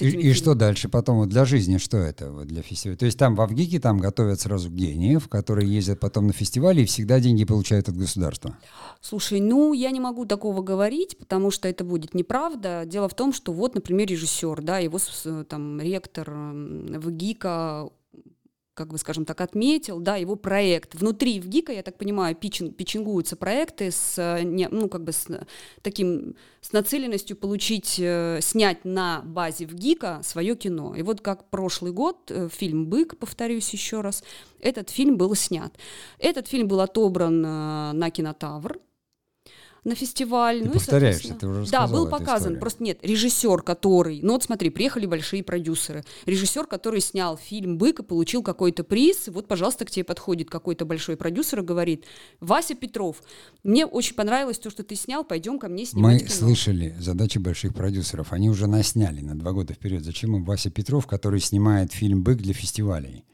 И, 0.00 0.08
и 0.08 0.32
что 0.34 0.54
дальше 0.54 0.88
потом 0.88 1.18
вот 1.18 1.28
для 1.28 1.44
жизни, 1.44 1.78
что 1.78 1.96
это 1.96 2.30
вот 2.30 2.46
для 2.46 2.62
фестиваля? 2.62 2.98
То 2.98 3.06
есть 3.06 3.18
там 3.18 3.34
в 3.34 3.40
Авгике 3.40 3.80
там 3.80 3.98
готовят 3.98 4.40
сразу 4.40 4.70
гениев, 4.70 5.28
которые 5.28 5.72
ездят 5.72 6.00
потом 6.00 6.26
на 6.26 6.32
фестивали 6.32 6.82
и 6.82 6.84
всегда 6.84 7.20
деньги 7.20 7.44
получают 7.44 7.88
от 7.88 7.96
государства. 7.96 8.56
Слушай, 9.00 9.40
ну 9.40 9.72
я 9.72 9.90
не 9.90 10.00
могу 10.00 10.26
такого 10.26 10.62
говорить, 10.62 11.16
потому 11.18 11.50
что 11.50 11.68
это 11.68 11.84
будет 11.84 12.14
неправда. 12.14 12.84
Дело 12.86 13.08
в 13.08 13.14
том, 13.14 13.32
что 13.32 13.52
вот, 13.52 13.74
например, 13.74 14.08
режиссер, 14.08 14.62
да, 14.62 14.78
его 14.78 14.98
там 15.48 15.80
ректор 15.80 16.30
ВГИКа 16.30 17.88
как 18.76 18.88
бы, 18.88 18.98
скажем 18.98 19.24
так, 19.24 19.40
отметил, 19.40 20.00
да, 20.00 20.16
его 20.16 20.36
проект. 20.36 20.94
Внутри 20.94 21.40
в 21.40 21.48
ГИКа, 21.48 21.72
я 21.72 21.82
так 21.82 21.96
понимаю, 21.96 22.36
питчинг, 22.36 22.76
питчингуются 22.76 23.34
проекты 23.34 23.90
с, 23.90 24.40
ну, 24.44 24.88
как 24.90 25.02
бы 25.02 25.12
с 25.12 25.26
таким, 25.80 26.36
с 26.60 26.72
нацеленностью 26.72 27.38
получить, 27.38 27.96
э, 27.98 28.38
снять 28.42 28.84
на 28.84 29.22
базе 29.24 29.66
в 29.66 29.74
ГИКа 29.74 30.20
свое 30.22 30.54
кино. 30.56 30.94
И 30.94 31.02
вот 31.02 31.22
как 31.22 31.48
прошлый 31.48 31.92
год 31.92 32.30
э, 32.30 32.48
фильм 32.52 32.86
«Бык», 32.86 33.16
повторюсь 33.18 33.70
еще 33.70 34.02
раз, 34.02 34.22
этот 34.60 34.90
фильм 34.90 35.16
был 35.16 35.34
снят. 35.34 35.72
Этот 36.18 36.46
фильм 36.46 36.68
был 36.68 36.80
отобран 36.80 37.44
э, 37.44 37.92
на 37.92 38.10
кинотавр, 38.10 38.78
на 39.86 39.94
фестиваль. 39.94 40.60
Ты 40.60 40.66
ну 40.66 40.72
повторяешься, 40.72 41.34
ты 41.34 41.46
уже 41.46 41.70
Да, 41.70 41.86
был 41.86 42.08
показан. 42.08 42.58
Просто 42.58 42.82
нет, 42.82 42.98
режиссер, 43.02 43.62
который... 43.62 44.20
Ну 44.20 44.32
вот 44.32 44.42
смотри, 44.42 44.70
приехали 44.70 45.06
большие 45.06 45.42
продюсеры. 45.42 46.04
Режиссер, 46.26 46.66
который 46.66 47.00
снял 47.00 47.36
фильм 47.36 47.78
«Бык» 47.78 48.00
и 48.00 48.02
получил 48.02 48.42
какой-то 48.42 48.82
приз. 48.84 49.28
Вот, 49.28 49.46
пожалуйста, 49.46 49.84
к 49.84 49.90
тебе 49.90 50.04
подходит 50.04 50.50
какой-то 50.50 50.84
большой 50.84 51.16
продюсер 51.16 51.60
и 51.60 51.62
говорит, 51.62 52.04
Вася 52.40 52.74
Петров, 52.74 53.22
мне 53.62 53.86
очень 53.86 54.14
понравилось 54.14 54.58
то, 54.58 54.70
что 54.70 54.82
ты 54.82 54.96
снял, 54.96 55.24
пойдем 55.24 55.58
ко 55.58 55.68
мне 55.68 55.86
снимать 55.86 56.14
Мы 56.14 56.28
кино. 56.28 56.30
слышали 56.30 56.96
задачи 56.98 57.38
больших 57.38 57.72
продюсеров. 57.72 58.32
Они 58.32 58.50
уже 58.50 58.66
насняли 58.66 59.20
на 59.20 59.38
два 59.38 59.52
года 59.52 59.72
вперед. 59.72 60.04
Зачем 60.04 60.34
им 60.34 60.44
Вася 60.44 60.70
Петров, 60.70 61.06
который 61.06 61.38
снимает 61.40 61.92
фильм 61.92 62.22
«Бык» 62.24 62.38
для 62.38 62.54
фестивалей? 62.54 63.24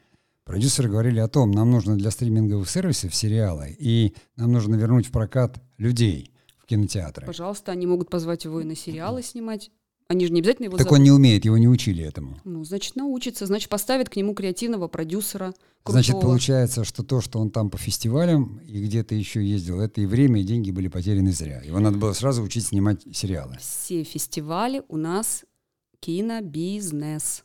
Продюсеры 0.45 0.89
говорили 0.89 1.19
о 1.19 1.29
том, 1.29 1.51
нам 1.51 1.71
нужно 1.71 1.97
для 1.97 2.11
стриминговых 2.11 2.69
сервисов 2.69 3.15
сериалы, 3.15 3.75
и 3.79 4.13
нам 4.35 4.51
нужно 4.51 4.75
вернуть 4.75 5.07
в 5.07 5.11
прокат 5.11 5.57
людей 5.77 6.32
в 6.63 6.67
кинотеатры. 6.67 7.25
Пожалуйста, 7.25 7.71
они 7.71 7.85
могут 7.85 8.09
позвать 8.09 8.45
его 8.45 8.61
и 8.61 8.63
на 8.63 8.75
сериалы 8.75 9.21
снимать. 9.21 9.69
Они 10.09 10.25
же 10.27 10.33
не 10.33 10.41
обязательно 10.41 10.65
его 10.65 10.77
Так 10.77 10.87
зовут. 10.87 10.99
он 10.99 11.03
не 11.03 11.11
умеет, 11.11 11.45
его 11.45 11.57
не 11.57 11.67
учили 11.67 12.03
этому. 12.03 12.37
Ну, 12.43 12.63
значит, 12.65 12.95
научится, 12.95 13.45
значит, 13.45 13.69
поставят 13.69 14.09
к 14.09 14.15
нему 14.17 14.33
креативного 14.35 14.87
продюсера. 14.87 15.53
Крутого. 15.83 16.03
Значит, 16.03 16.21
получается, 16.21 16.83
что 16.83 17.03
то, 17.03 17.21
что 17.21 17.39
он 17.39 17.49
там 17.49 17.69
по 17.69 17.77
фестивалям 17.77 18.59
и 18.67 18.83
где-то 18.83 19.15
еще 19.15 19.43
ездил, 19.43 19.79
это 19.79 20.01
и 20.01 20.05
время, 20.05 20.41
и 20.41 20.43
деньги 20.43 20.71
были 20.71 20.89
потеряны 20.89 21.31
зря. 21.31 21.61
Его 21.61 21.79
надо 21.79 21.97
было 21.97 22.13
сразу 22.13 22.43
учить 22.43 22.65
снимать 22.65 23.01
сериалы. 23.15 23.57
Все 23.59 24.03
фестивали 24.03 24.83
у 24.89 24.97
нас 24.97 25.45
кинобизнес. 25.99 27.43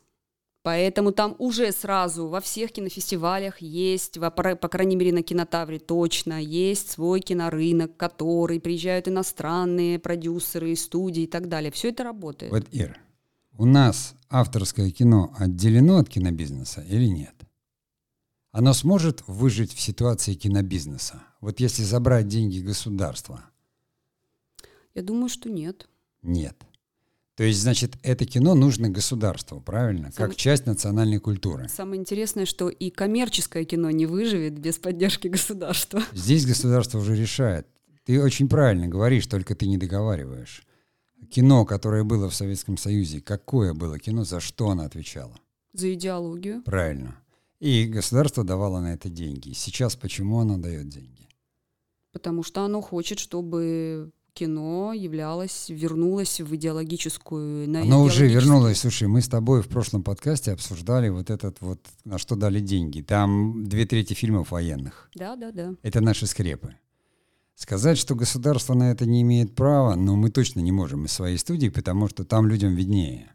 Поэтому 0.61 1.13
там 1.13 1.35
уже 1.39 1.71
сразу 1.71 2.27
во 2.27 2.41
всех 2.41 2.73
кинофестивалях 2.73 3.61
есть, 3.61 4.19
по 4.19 4.67
крайней 4.67 4.97
мере 4.97 5.13
на 5.13 5.23
кинотавре 5.23 5.79
точно, 5.79 6.41
есть 6.41 6.91
свой 6.91 7.21
кинорынок, 7.21 7.95
который 7.95 8.59
приезжают 8.59 9.07
иностранные 9.07 9.99
продюсеры, 9.99 10.75
студии 10.75 11.23
и 11.23 11.27
так 11.27 11.47
далее. 11.47 11.71
Все 11.71 11.89
это 11.89 12.03
работает. 12.03 12.51
Вот, 12.51 12.67
Ир, 12.71 12.99
у 13.53 13.65
нас 13.65 14.15
авторское 14.29 14.91
кино 14.91 15.33
отделено 15.39 15.97
от 15.99 16.09
кинобизнеса 16.09 16.81
или 16.81 17.05
нет? 17.05 17.35
Оно 18.51 18.73
сможет 18.73 19.23
выжить 19.27 19.73
в 19.73 19.79
ситуации 19.79 20.33
кинобизнеса? 20.33 21.23
Вот 21.39 21.61
если 21.61 21.83
забрать 21.83 22.27
деньги 22.27 22.59
государства? 22.59 23.45
Я 24.93 25.03
думаю, 25.03 25.29
что 25.29 25.49
нет. 25.49 25.87
Нет. 26.21 26.57
То 27.39 27.45
есть, 27.45 27.61
значит, 27.61 27.97
это 28.03 28.25
кино 28.25 28.53
нужно 28.53 28.89
государству, 28.89 29.61
правильно? 29.61 30.11
Самое... 30.11 30.29
Как 30.29 30.35
часть 30.35 30.65
национальной 30.65 31.19
культуры. 31.19 31.69
Самое 31.69 32.01
интересное, 32.01 32.45
что 32.45 32.67
и 32.67 32.89
коммерческое 32.89 33.63
кино 33.63 33.91
не 33.91 34.05
выживет 34.05 34.59
без 34.59 34.77
поддержки 34.77 35.29
государства. 35.29 36.03
Здесь 36.13 36.45
государство 36.45 36.99
уже 36.99 37.15
решает. 37.15 37.65
Ты 38.03 38.21
очень 38.21 38.49
правильно 38.49 38.89
говоришь, 38.89 39.25
только 39.25 39.55
ты 39.55 39.67
не 39.67 39.77
договариваешь. 39.77 40.63
Кино, 41.31 41.63
которое 41.63 42.03
было 42.03 42.29
в 42.29 42.35
Советском 42.35 42.75
Союзе, 42.75 43.21
какое 43.21 43.73
было 43.73 43.97
кино, 43.99 44.25
за 44.25 44.41
что 44.41 44.71
оно 44.71 44.83
отвечало? 44.83 45.39
За 45.71 45.93
идеологию. 45.93 46.61
Правильно. 46.63 47.21
И 47.61 47.85
государство 47.85 48.43
давало 48.43 48.81
на 48.81 48.91
это 48.95 49.07
деньги. 49.07 49.53
Сейчас 49.53 49.95
почему 49.95 50.41
оно 50.41 50.57
дает 50.57 50.89
деньги? 50.89 51.29
Потому 52.11 52.43
что 52.43 52.63
оно 52.65 52.81
хочет, 52.81 53.17
чтобы 53.17 54.11
кино 54.33 54.93
являлось, 54.93 55.69
вернулось 55.69 56.39
в 56.39 56.55
идеологическую... 56.55 57.69
На 57.69 57.81
Оно 57.81 58.03
уже 58.03 58.27
вернулось. 58.27 58.79
Слушай, 58.79 59.07
мы 59.07 59.21
с 59.21 59.27
тобой 59.27 59.61
в 59.61 59.67
прошлом 59.67 60.03
подкасте 60.03 60.51
обсуждали 60.51 61.09
вот 61.09 61.29
этот 61.29 61.61
вот, 61.61 61.79
на 62.05 62.17
что 62.17 62.35
дали 62.35 62.59
деньги. 62.59 63.01
Там 63.01 63.63
две 63.65 63.85
трети 63.85 64.13
фильмов 64.13 64.51
военных. 64.51 65.09
Да, 65.15 65.35
да, 65.35 65.51
да. 65.51 65.73
Это 65.83 66.01
наши 66.01 66.27
скрепы. 66.27 66.75
Сказать, 67.55 67.97
что 67.97 68.15
государство 68.15 68.73
на 68.73 68.91
это 68.91 69.05
не 69.05 69.21
имеет 69.21 69.53
права, 69.53 69.95
но 69.95 70.15
мы 70.15 70.31
точно 70.31 70.61
не 70.61 70.71
можем 70.71 71.05
из 71.05 71.11
своей 71.11 71.37
студии, 71.37 71.67
потому 71.67 72.07
что 72.07 72.23
там 72.23 72.47
людям 72.47 72.73
виднее. 72.73 73.33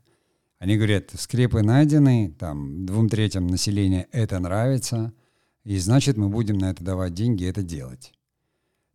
Они 0.58 0.76
говорят, 0.76 1.10
скрепы 1.18 1.62
найдены, 1.62 2.34
там 2.38 2.86
двум 2.86 3.10
третьим 3.10 3.46
населения 3.46 4.08
это 4.12 4.38
нравится, 4.38 5.12
и 5.62 5.76
значит 5.76 6.16
мы 6.16 6.30
будем 6.30 6.56
на 6.56 6.70
это 6.70 6.82
давать 6.82 7.12
деньги, 7.12 7.44
это 7.44 7.62
делать. 7.62 8.14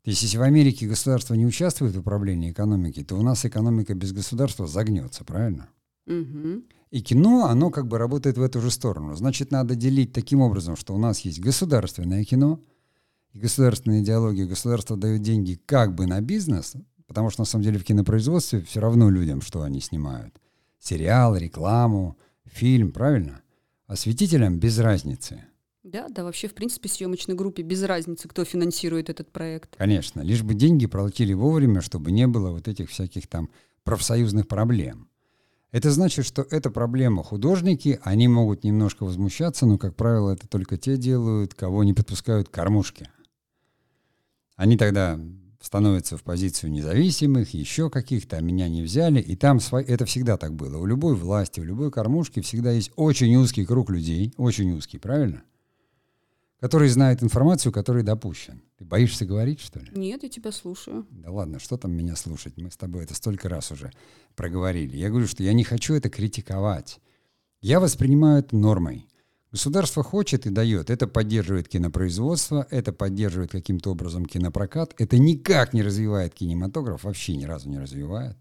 То 0.04 0.12
есть, 0.12 0.24
если 0.24 0.38
в 0.38 0.44
Америке 0.44 0.88
государство 0.88 1.34
не 1.34 1.46
участвует 1.46 1.96
в 1.96 2.00
управлении 2.00 2.52
экономикой, 2.52 3.04
то 3.04 3.16
у 3.16 3.22
нас 3.22 3.46
экономика 3.46 3.94
без 3.94 4.14
государства 4.14 4.66
загнется, 4.66 5.26
правильно? 5.26 5.70
Угу. 6.08 6.64
И 6.92 7.02
кино, 7.02 7.46
оно 7.46 7.70
как 7.70 7.88
бы 7.88 7.98
работает 7.98 8.38
в 8.38 8.42
эту 8.42 8.62
же 8.62 8.72
сторону. 8.72 9.16
Значит, 9.16 9.52
надо 9.52 9.76
делить 9.76 10.14
таким 10.14 10.42
образом, 10.42 10.76
что 10.76 10.96
у 10.96 10.98
нас 10.98 11.20
есть 11.20 11.40
государственное 11.40 12.24
кино, 12.24 12.60
и 13.34 13.40
государственная 13.40 14.02
идеология, 14.02 14.48
государство 14.48 14.98
дает 14.98 15.22
деньги 15.22 15.60
как 15.66 15.94
бы 15.94 16.08
на 16.08 16.20
бизнес, 16.22 16.74
потому 17.06 17.30
что 17.30 17.42
на 17.42 17.46
самом 17.46 17.64
деле 17.64 17.78
в 17.78 17.84
кинопроизводстве 17.84 18.62
все 18.62 18.80
равно 18.80 19.10
людям, 19.10 19.42
что 19.42 19.62
они 19.62 19.82
снимают. 19.82 20.40
Сериал, 20.80 21.36
рекламу, 21.36 22.18
фильм, 22.46 22.92
правильно? 22.92 23.42
Осветителям 23.86 24.60
без 24.60 24.80
разницы. 24.80 25.44
Да, 25.84 26.08
да, 26.10 26.24
вообще, 26.24 26.48
в 26.48 26.54
принципе, 26.54 26.90
съемочной 26.90 27.36
группе 27.36 27.64
без 27.64 27.84
разницы, 27.84 28.28
кто 28.28 28.44
финансирует 28.44 29.10
этот 29.10 29.32
проект. 29.32 29.78
Конечно, 29.78 30.22
лишь 30.22 30.44
бы 30.44 30.54
деньги 30.54 30.88
платили 30.88 31.34
вовремя, 31.34 31.82
чтобы 31.82 32.12
не 32.12 32.28
было 32.28 32.52
вот 32.52 32.68
этих 32.68 32.90
всяких 32.90 33.28
там 33.28 33.50
профсоюзных 33.84 34.48
проблем. 34.48 35.10
Это 35.72 35.92
значит, 35.92 36.26
что 36.26 36.46
это 36.50 36.70
проблема 36.70 37.24
художники, 37.24 38.00
они 38.04 38.28
могут 38.28 38.64
немножко 38.64 39.04
возмущаться, 39.04 39.66
но, 39.66 39.78
как 39.78 39.96
правило, 39.96 40.32
это 40.32 40.48
только 40.48 40.78
те 40.78 40.98
делают, 40.98 41.54
кого 41.54 41.84
не 41.84 41.94
подпускают 41.94 42.50
к 42.50 42.52
кормушке. 42.52 43.10
Они 44.56 44.78
тогда 44.78 45.20
становятся 45.62 46.18
в 46.18 46.24
позицию 46.24 46.72
независимых, 46.72 47.54
еще 47.54 47.90
каких-то, 47.90 48.38
а 48.38 48.42
меня 48.42 48.68
не 48.68 48.82
взяли, 48.82 49.22
и 49.22 49.36
там 49.36 49.60
сво... 49.60 49.82
это 49.82 50.06
всегда 50.06 50.38
так 50.38 50.56
было. 50.56 50.78
У 50.78 50.86
любой 50.86 51.16
власти, 51.16 51.60
у 51.60 51.64
любой 51.64 51.92
кормушки 51.92 52.42
всегда 52.42 52.72
есть 52.72 52.92
очень 52.96 53.36
узкий 53.36 53.66
круг 53.66 53.90
людей, 53.90 54.34
очень 54.38 54.72
узкий, 54.72 54.98
правильно? 54.98 55.44
Который 56.60 56.90
знает 56.90 57.24
информацию, 57.24 57.72
который 57.72 58.04
допущен. 58.04 58.62
Ты 58.78 58.86
боишься 58.86 59.26
говорить, 59.26 59.60
что 59.60 59.80
ли? 59.80 59.92
Нет, 59.96 60.24
я 60.24 60.30
тебя 60.30 60.52
слушаю. 60.52 61.06
Да 61.10 61.32
ладно, 61.32 61.60
что 61.60 61.78
там 61.78 61.92
меня 61.92 62.16
слушать? 62.16 62.58
Мы 62.58 62.70
с 62.70 62.78
тобой 62.78 63.04
это 63.04 63.14
столько 63.14 63.50
раз 63.50 63.72
уже 63.72 63.92
проговорили. 64.36 64.98
Я 64.98 65.10
говорю, 65.10 65.28
что 65.28 65.44
я 65.44 65.54
не 65.54 65.64
хочу 65.64 65.94
это 65.94 66.10
критиковать. 66.10 67.00
Я 67.62 67.80
воспринимаю 67.80 68.40
это 68.40 68.56
нормой. 68.56 69.08
Государство 69.52 70.04
хочет 70.04 70.46
и 70.46 70.52
дает. 70.52 70.90
Это 70.90 71.08
поддерживает 71.08 71.68
кинопроизводство, 71.68 72.68
это 72.70 72.94
поддерживает 72.94 73.52
каким-то 73.52 73.92
образом 73.92 74.26
кинопрокат. 74.26 74.94
Это 75.00 75.18
никак 75.18 75.74
не 75.74 75.82
развивает 75.82 76.36
кинематограф, 76.36 77.04
вообще 77.04 77.36
ни 77.36 77.46
разу 77.46 77.68
не 77.68 77.80
развивает. 77.80 78.38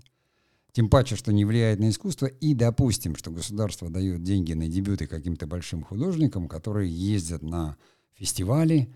Тем 0.72 0.90
паче, 0.90 1.16
что 1.16 1.32
не 1.32 1.46
влияет 1.46 1.80
на 1.80 1.88
искусство. 1.88 2.26
И 2.26 2.52
допустим, 2.52 3.16
что 3.16 3.30
государство 3.30 3.88
дает 3.88 4.22
деньги 4.22 4.52
на 4.52 4.68
дебюты 4.68 5.06
каким-то 5.06 5.46
большим 5.46 5.82
художникам, 5.82 6.46
которые 6.46 6.90
ездят 6.90 7.42
на 7.42 7.76
фестивали 8.14 8.88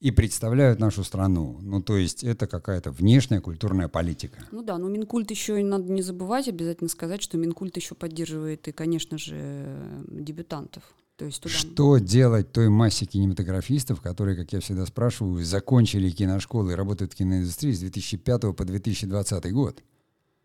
и 0.00 0.10
представляют 0.10 0.80
нашу 0.80 1.04
страну. 1.04 1.58
Ну, 1.60 1.82
то 1.82 1.96
есть 1.96 2.24
это 2.24 2.46
какая-то 2.46 2.90
внешняя 2.90 3.40
культурная 3.40 3.88
политика. 3.88 4.42
Ну 4.50 4.62
да, 4.62 4.78
но 4.78 4.88
Минкульт 4.88 5.30
еще 5.30 5.60
и 5.60 5.62
надо 5.62 5.92
не 5.92 6.02
забывать, 6.02 6.48
обязательно 6.48 6.88
сказать, 6.88 7.22
что 7.22 7.36
Минкульт 7.36 7.76
еще 7.76 7.94
поддерживает 7.94 8.66
и, 8.66 8.72
конечно 8.72 9.18
же, 9.18 10.04
дебютантов. 10.08 10.82
То 11.16 11.26
есть 11.26 11.42
туда... 11.42 11.54
Что 11.54 11.98
делать 11.98 12.50
той 12.50 12.70
массе 12.70 13.04
кинематографистов, 13.04 14.00
которые, 14.00 14.38
как 14.38 14.54
я 14.54 14.60
всегда 14.60 14.86
спрашиваю, 14.86 15.44
закончили 15.44 16.08
киношколы 16.08 16.72
и 16.72 16.74
работают 16.74 17.12
в 17.12 17.16
киноиндустрии 17.16 17.72
с 17.72 17.80
2005 17.80 18.56
по 18.56 18.64
2020 18.64 19.52
год? 19.52 19.82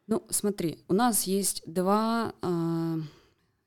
Ну, 0.08 0.22
смотри, 0.30 0.84
у 0.90 0.94
нас 0.94 1.24
есть 1.24 1.64
два 1.66 2.34
э, 2.42 3.00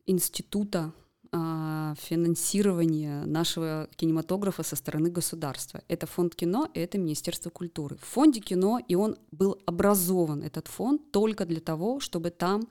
института 0.05 0.93
э, 1.33 1.95
финансирования 1.99 3.25
нашего 3.25 3.89
кинематографа 3.97 4.63
со 4.63 4.77
стороны 4.77 5.11
государства. 5.11 5.83
Это 5.89 6.07
фонд 6.07 6.35
кино 6.35 6.69
и 6.75 6.81
это 6.81 6.99
Министерство 6.99 7.51
культуры. 7.51 7.97
В 7.97 8.05
фонде 8.05 8.41
кино, 8.41 8.81
и 8.87 8.95
он 8.95 9.17
был 9.31 9.59
образован, 9.67 10.43
этот 10.43 10.69
фонд, 10.69 11.11
только 11.11 11.45
для 11.47 11.61
того, 11.61 12.01
чтобы 12.01 12.31
там 12.31 12.69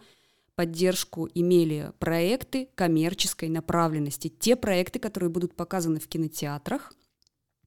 поддержку 0.56 1.30
имели 1.36 1.92
проекты 2.00 2.70
коммерческой 2.76 3.50
направленности. 3.50 4.28
Те 4.28 4.56
проекты, 4.56 5.00
которые 5.00 5.30
будут 5.30 5.56
показаны 5.56 6.00
в 6.00 6.08
кинотеатрах, 6.08 6.94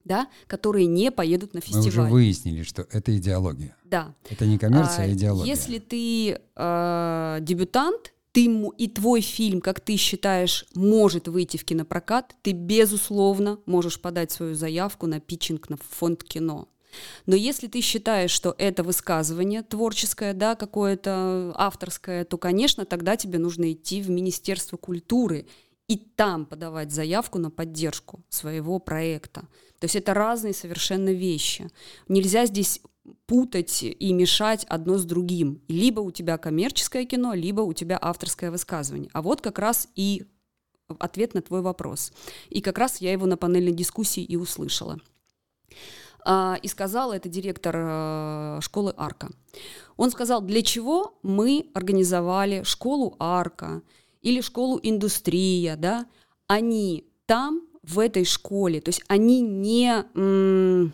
да, 0.04 0.28
которые 0.46 0.86
не 0.86 1.10
поедут 1.10 1.54
на 1.54 1.60
фестиваль. 1.60 1.84
Мы 1.84 1.88
уже 1.88 2.02
выяснили, 2.02 2.62
что 2.62 2.86
это 2.90 3.16
идеология. 3.16 3.76
Да. 3.84 4.14
Это 4.28 4.46
не 4.46 4.58
коммерция, 4.58 5.04
а, 5.04 5.08
а 5.08 5.12
идеология. 5.12 5.54
Если 5.54 5.78
ты 5.78 6.40
э, 6.56 7.38
дебютант, 7.42 8.12
ты 8.32 8.44
и 8.78 8.88
твой 8.88 9.20
фильм, 9.20 9.60
как 9.60 9.80
ты 9.80 9.96
считаешь, 9.96 10.66
может 10.74 11.28
выйти 11.28 11.56
в 11.56 11.64
кинопрокат, 11.64 12.36
ты 12.42 12.52
безусловно 12.52 13.58
можешь 13.66 14.00
подать 14.00 14.30
свою 14.30 14.54
заявку 14.54 15.06
на 15.06 15.20
питчинг 15.20 15.68
на 15.68 15.76
фонд 15.76 16.22
кино. 16.24 16.68
Но 17.26 17.36
если 17.36 17.66
ты 17.68 17.80
считаешь, 17.80 18.30
что 18.30 18.54
это 18.58 18.82
высказывание 18.82 19.62
творческое, 19.62 20.32
да, 20.32 20.54
какое-то 20.54 21.52
авторское, 21.56 22.24
то, 22.24 22.36
конечно, 22.38 22.84
тогда 22.84 23.16
тебе 23.16 23.38
нужно 23.38 23.72
идти 23.72 24.02
в 24.02 24.10
Министерство 24.10 24.76
культуры 24.76 25.46
и 25.88 25.96
там 25.96 26.46
подавать 26.46 26.92
заявку 26.92 27.38
на 27.38 27.50
поддержку 27.50 28.22
своего 28.28 28.78
проекта. 28.78 29.42
То 29.80 29.84
есть 29.84 29.96
это 29.96 30.14
разные 30.14 30.52
совершенно 30.52 31.10
вещи. 31.10 31.68
Нельзя 32.06 32.46
здесь 32.46 32.80
путать 33.26 33.82
и 33.82 34.12
мешать 34.12 34.64
одно 34.64 34.98
с 34.98 35.04
другим. 35.04 35.62
Либо 35.68 36.00
у 36.00 36.10
тебя 36.10 36.38
коммерческое 36.38 37.04
кино, 37.04 37.34
либо 37.34 37.62
у 37.62 37.72
тебя 37.72 37.98
авторское 38.00 38.50
высказывание. 38.50 39.10
А 39.12 39.22
вот 39.22 39.40
как 39.40 39.58
раз 39.58 39.88
и 39.94 40.24
ответ 40.98 41.34
на 41.34 41.42
твой 41.42 41.62
вопрос. 41.62 42.12
И 42.48 42.60
как 42.60 42.78
раз 42.78 43.00
я 43.00 43.12
его 43.12 43.26
на 43.26 43.36
панельной 43.36 43.72
дискуссии 43.72 44.22
и 44.22 44.36
услышала. 44.36 44.98
А, 46.24 46.58
и 46.62 46.68
сказал 46.68 47.12
это 47.12 47.28
директор 47.28 47.74
э, 47.76 48.58
школы 48.60 48.92
Арка. 48.96 49.30
Он 49.96 50.10
сказал, 50.10 50.42
для 50.42 50.62
чего 50.62 51.18
мы 51.22 51.70
организовали 51.74 52.62
школу 52.64 53.16
Арка 53.18 53.82
или 54.20 54.40
школу 54.40 54.78
Индустрия, 54.82 55.76
да? 55.76 56.06
Они 56.46 57.06
там, 57.26 57.62
в 57.82 57.98
этой 57.98 58.24
школе, 58.24 58.80
то 58.80 58.90
есть 58.90 59.02
они 59.08 59.40
не... 59.40 60.90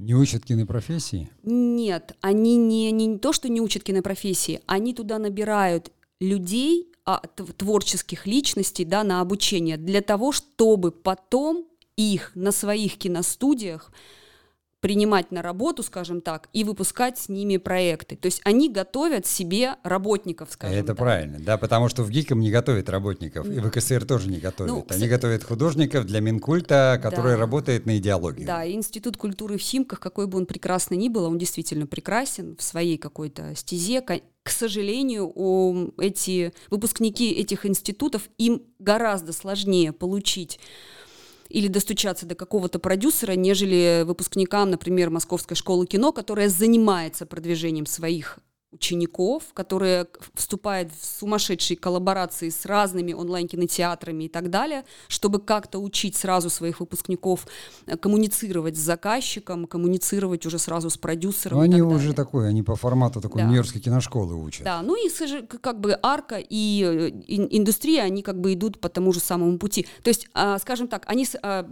Не 0.00 0.14
учат 0.14 0.46
кинопрофессии? 0.46 1.28
Нет, 1.42 2.16
они 2.22 2.56
не, 2.56 2.90
не, 2.90 3.06
не 3.06 3.18
то, 3.18 3.34
что 3.34 3.50
не 3.50 3.60
учат 3.60 3.82
кинопрофессии, 3.82 4.62
они 4.64 4.94
туда 4.94 5.18
набирают 5.18 5.92
людей, 6.20 6.88
а, 7.04 7.20
творческих 7.58 8.26
личностей 8.26 8.86
да, 8.86 9.04
на 9.04 9.20
обучение 9.20 9.76
для 9.76 10.00
того, 10.00 10.32
чтобы 10.32 10.90
потом 10.90 11.66
их 11.96 12.32
на 12.34 12.50
своих 12.50 12.96
киностудиях 12.96 13.92
принимать 14.80 15.30
на 15.30 15.42
работу, 15.42 15.82
скажем 15.82 16.20
так, 16.20 16.48
и 16.52 16.64
выпускать 16.64 17.18
с 17.18 17.28
ними 17.28 17.58
проекты. 17.58 18.16
То 18.16 18.26
есть 18.26 18.40
они 18.44 18.70
готовят 18.70 19.26
себе 19.26 19.76
работников, 19.82 20.48
скажем 20.50 20.76
Это 20.78 20.88
так. 20.88 20.96
правильно, 20.96 21.38
да, 21.38 21.58
потому 21.58 21.88
что 21.88 22.02
в 22.02 22.10
ГИКом 22.10 22.40
не 22.40 22.50
готовят 22.50 22.88
работников, 22.88 23.46
и 23.46 23.60
в 23.60 23.70
КСР 23.70 24.04
тоже 24.04 24.30
не 24.30 24.38
готовят. 24.38 24.72
Ну, 24.72 24.86
они 24.88 25.06
готовят 25.06 25.44
художников 25.44 26.06
для 26.06 26.20
Минкульта, 26.20 26.98
который 27.02 27.32
да. 27.32 27.38
работает 27.38 27.86
на 27.86 27.98
идеологию. 27.98 28.46
Да, 28.46 28.64
и 28.64 28.72
Институт 28.72 29.16
культуры 29.16 29.58
в 29.58 29.60
Химках, 29.60 30.00
какой 30.00 30.26
бы 30.26 30.38
он 30.38 30.46
прекрасный 30.46 30.96
ни 30.96 31.08
был, 31.08 31.24
он 31.24 31.38
действительно 31.38 31.86
прекрасен 31.86 32.56
в 32.56 32.62
своей 32.62 32.96
какой-то 32.96 33.54
стезе. 33.54 34.00
К 34.00 34.48
сожалению, 34.48 35.92
эти 35.98 36.54
выпускники 36.70 37.30
этих 37.30 37.66
институтов, 37.66 38.22
им 38.38 38.62
гораздо 38.78 39.34
сложнее 39.34 39.92
получить 39.92 40.58
или 41.50 41.68
достучаться 41.68 42.24
до 42.26 42.34
какого-то 42.34 42.78
продюсера, 42.78 43.32
нежели 43.32 44.04
выпускникам, 44.06 44.70
например, 44.70 45.10
Московской 45.10 45.56
школы 45.56 45.86
кино, 45.86 46.12
которая 46.12 46.48
занимается 46.48 47.26
продвижением 47.26 47.86
своих 47.86 48.38
учеников, 48.72 49.52
которые 49.52 50.06
вступают 50.34 50.92
в 50.92 51.04
сумасшедшие 51.04 51.76
коллаборации 51.76 52.50
с 52.50 52.64
разными 52.66 53.12
онлайн-кинотеатрами 53.12 54.24
и 54.24 54.28
так 54.28 54.48
далее, 54.48 54.84
чтобы 55.08 55.40
как-то 55.40 55.80
учить 55.80 56.16
сразу 56.16 56.50
своих 56.50 56.80
выпускников 56.80 57.46
э, 57.86 57.96
коммуницировать 57.96 58.76
с 58.76 58.80
заказчиком, 58.80 59.66
коммуницировать 59.66 60.46
уже 60.46 60.58
сразу 60.58 60.88
с 60.88 60.96
продюсером. 60.96 61.58
Но 61.58 61.64
они 61.64 61.82
уже 61.82 62.12
такой, 62.12 62.48
они 62.48 62.62
по 62.62 62.76
формату 62.76 63.20
такой 63.20 63.42
да. 63.42 63.48
нью-йоркской 63.48 63.80
киношколы 63.80 64.36
учат. 64.36 64.64
Да, 64.64 64.82
ну 64.82 64.94
и 64.94 65.10
как 65.60 65.80
бы 65.80 65.98
арка 66.00 66.36
и 66.38 66.84
э, 66.84 67.10
индустрия, 67.26 68.02
они 68.02 68.22
как 68.22 68.40
бы 68.40 68.54
идут 68.54 68.78
по 68.78 68.88
тому 68.88 69.12
же 69.12 69.20
самому 69.20 69.58
пути. 69.58 69.86
То 70.02 70.08
есть, 70.08 70.28
а, 70.32 70.58
скажем 70.58 70.86
так, 70.86 71.04
они, 71.06 71.26
а, 71.42 71.66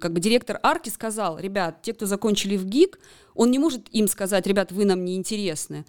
как 0.00 0.12
бы 0.12 0.20
директор 0.20 0.60
арки 0.62 0.88
сказал, 0.88 1.38
ребят, 1.38 1.82
те, 1.82 1.92
кто 1.92 2.06
закончили 2.06 2.56
в 2.56 2.64
ГИК, 2.64 2.98
он 3.34 3.50
не 3.50 3.58
может 3.58 3.88
им 3.90 4.08
сказать, 4.08 4.46
ребят, 4.46 4.72
вы 4.72 4.84
нам 4.84 5.04
не 5.04 5.16
интересны. 5.16 5.84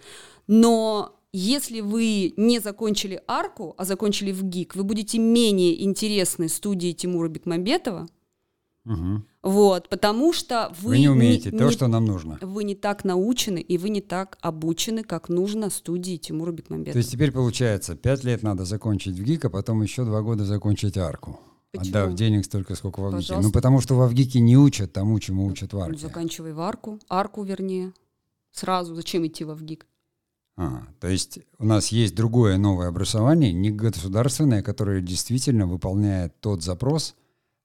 Но 0.46 1.16
если 1.32 1.80
вы 1.80 2.34
не 2.36 2.60
закончили 2.60 3.22
арку, 3.26 3.74
а 3.76 3.84
закончили 3.84 4.32
в 4.32 4.42
ГИК, 4.42 4.76
вы 4.76 4.84
будете 4.84 5.18
менее 5.18 5.84
интересны 5.84 6.48
студии 6.48 6.92
Тимура 6.92 7.28
Бекмамбетова, 7.28 8.08
Угу. 8.86 9.22
Вот, 9.42 9.88
потому 9.88 10.32
что 10.32 10.72
вы, 10.80 10.90
вы 10.90 10.98
не 10.98 11.08
умеете 11.08 11.50
не, 11.50 11.58
то, 11.58 11.64
не, 11.64 11.70
что 11.72 11.88
нам 11.88 12.04
нужно. 12.04 12.38
Вы 12.40 12.62
не 12.62 12.76
так 12.76 13.04
научены 13.04 13.58
и 13.58 13.78
вы 13.78 13.88
не 13.88 14.00
так 14.00 14.38
обучены, 14.40 15.02
как 15.02 15.28
нужно 15.28 15.70
студии 15.70 16.16
Тимура 16.16 16.52
Бекмамбетова. 16.52 16.92
То 16.92 16.98
есть 16.98 17.10
теперь 17.10 17.32
получается, 17.32 17.96
пять 17.96 18.22
лет 18.22 18.44
надо 18.44 18.64
закончить 18.64 19.18
в 19.18 19.22
ГИК, 19.24 19.46
а 19.46 19.50
потом 19.50 19.82
еще 19.82 20.04
два 20.04 20.22
года 20.22 20.44
закончить 20.44 20.96
арку. 20.96 21.40
Почему? 21.78 21.98
Отдав 21.98 22.14
денег 22.14 22.44
столько, 22.44 22.74
сколько 22.74 23.00
в 23.00 23.06
Авгике. 23.06 23.36
Ну, 23.38 23.50
потому 23.50 23.80
что 23.80 23.94
в 23.94 24.02
Авгике 24.02 24.40
не 24.40 24.56
учат 24.56 24.92
тому, 24.92 25.18
чему 25.20 25.46
учат 25.46 25.72
в 25.72 25.78
арке. 25.78 25.98
Заканчивай 25.98 26.52
в 26.52 26.60
арку, 26.60 26.98
арку 27.08 27.42
вернее. 27.42 27.92
Сразу 28.52 28.94
зачем 28.94 29.26
идти 29.26 29.44
в 29.44 29.50
Авгик? 29.50 29.86
А, 30.58 30.84
то 31.00 31.08
есть 31.08 31.40
у 31.58 31.66
нас 31.66 31.88
есть 31.88 32.14
другое 32.14 32.56
новое 32.56 32.88
образование, 32.88 33.52
не 33.52 33.70
государственное, 33.70 34.62
которое 34.62 35.02
действительно 35.02 35.66
выполняет 35.66 36.32
тот 36.40 36.62
запрос 36.62 37.14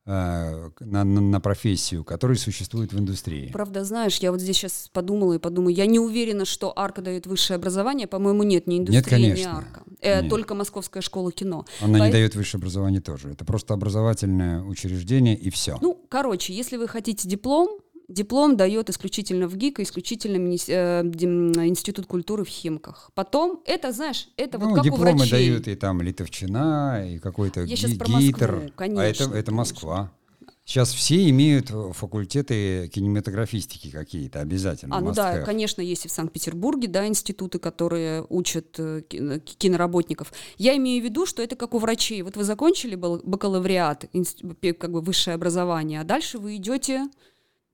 э, 0.05 0.69
на, 0.81 1.03
на, 1.05 1.21
на 1.21 1.39
профессию, 1.39 2.03
который 2.03 2.35
существует 2.35 2.91
в 2.91 2.99
индустрии. 2.99 3.49
Правда, 3.53 3.85
знаешь, 3.85 4.17
я 4.17 4.33
вот 4.33 4.41
здесь 4.41 4.57
сейчас 4.57 4.89
подумала 4.91 5.33
и 5.33 5.39
подумаю, 5.39 5.73
я 5.73 5.85
не 5.85 5.99
уверена, 5.99 6.43
что 6.43 6.77
Арка 6.77 7.01
дает 7.01 7.27
высшее 7.27 7.55
образование, 7.55 8.07
по-моему, 8.07 8.43
нет, 8.43 8.67
ни 8.67 8.79
индустрия, 8.79 8.99
нет, 8.99 9.09
конечно. 9.09 9.41
ни 9.41 9.55
Арка. 9.55 9.83
Э, 10.01 10.27
только 10.27 10.55
Московская 10.55 11.01
школа 11.01 11.31
кино. 11.31 11.65
Она 11.79 11.99
По... 11.99 12.05
не 12.05 12.11
дает 12.11 12.35
высшее 12.35 12.59
образование 12.59 13.01
тоже. 13.01 13.29
Это 13.29 13.45
просто 13.45 13.73
образовательное 13.73 14.61
учреждение 14.63 15.37
и 15.37 15.49
все. 15.49 15.77
Ну, 15.81 16.03
короче, 16.09 16.53
если 16.53 16.77
вы 16.77 16.87
хотите 16.87 17.27
диплом, 17.27 17.79
Диплом 18.11 18.57
дает 18.57 18.89
исключительно 18.89 19.47
в 19.47 19.55
ГИК, 19.55 19.79
исключительно 19.79 20.35
э, 20.35 21.01
Институт 21.03 22.07
культуры 22.07 22.43
в 22.43 22.49
Химках. 22.49 23.09
Потом, 23.15 23.61
это, 23.65 23.93
знаешь, 23.93 24.27
это 24.35 24.57
ну, 24.57 24.69
вот 24.69 24.75
как 24.75 24.83
дипломы 24.83 25.13
у 25.13 25.17
врачей. 25.17 25.31
дают 25.31 25.67
и 25.69 25.75
там 25.75 26.01
Литовчина, 26.01 27.05
и 27.07 27.19
какой-то 27.19 27.61
Я 27.61 27.75
ги- 27.75 28.27
гитер. 28.27 28.51
Москву, 28.51 28.71
конечно. 28.75 29.03
А 29.03 29.05
это, 29.05 29.37
это 29.37 29.51
Москва. 29.53 30.11
Сейчас 30.71 30.93
все 30.93 31.29
имеют 31.31 31.67
факультеты 31.67 32.87
кинематографистики 32.87 33.91
какие-то 33.91 34.39
обязательно. 34.39 34.95
А, 34.95 35.01
ну 35.01 35.11
да, 35.11 35.39
have. 35.39 35.43
конечно, 35.43 35.81
есть 35.81 36.05
и 36.05 36.07
в 36.07 36.13
Санкт-Петербурге, 36.13 36.87
да, 36.87 37.05
институты, 37.05 37.59
которые 37.59 38.25
учат 38.29 38.79
э, 38.79 39.01
киноработников. 39.01 40.31
Я 40.57 40.77
имею 40.77 41.01
в 41.01 41.03
виду, 41.03 41.25
что 41.25 41.43
это 41.43 41.57
как 41.57 41.73
у 41.73 41.77
врачей. 41.77 42.21
Вот 42.21 42.37
вы 42.37 42.45
закончили 42.45 42.95
бакалавриат, 42.95 44.09
как 44.79 44.91
бы 44.93 45.01
высшее 45.01 45.35
образование, 45.35 45.99
а 45.99 46.05
дальше 46.05 46.37
вы 46.37 46.55
идете 46.55 47.09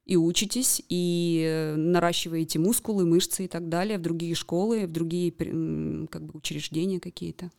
и 0.08 0.18
учитесь, 0.18 0.82
и 0.90 1.46
э, 1.48 1.76
наращиваете 1.76 2.58
мускулы, 2.58 3.06
мышцы 3.06 3.46
и 3.46 3.48
так 3.48 3.70
далее 3.70 4.00
в 4.00 4.02
другие 4.02 4.34
школы, 4.34 4.88
в 4.88 4.92
другие 4.92 5.32
как 5.32 6.26
бы, 6.26 6.32
учреждения 6.34 7.00
какие-то. 7.00 7.52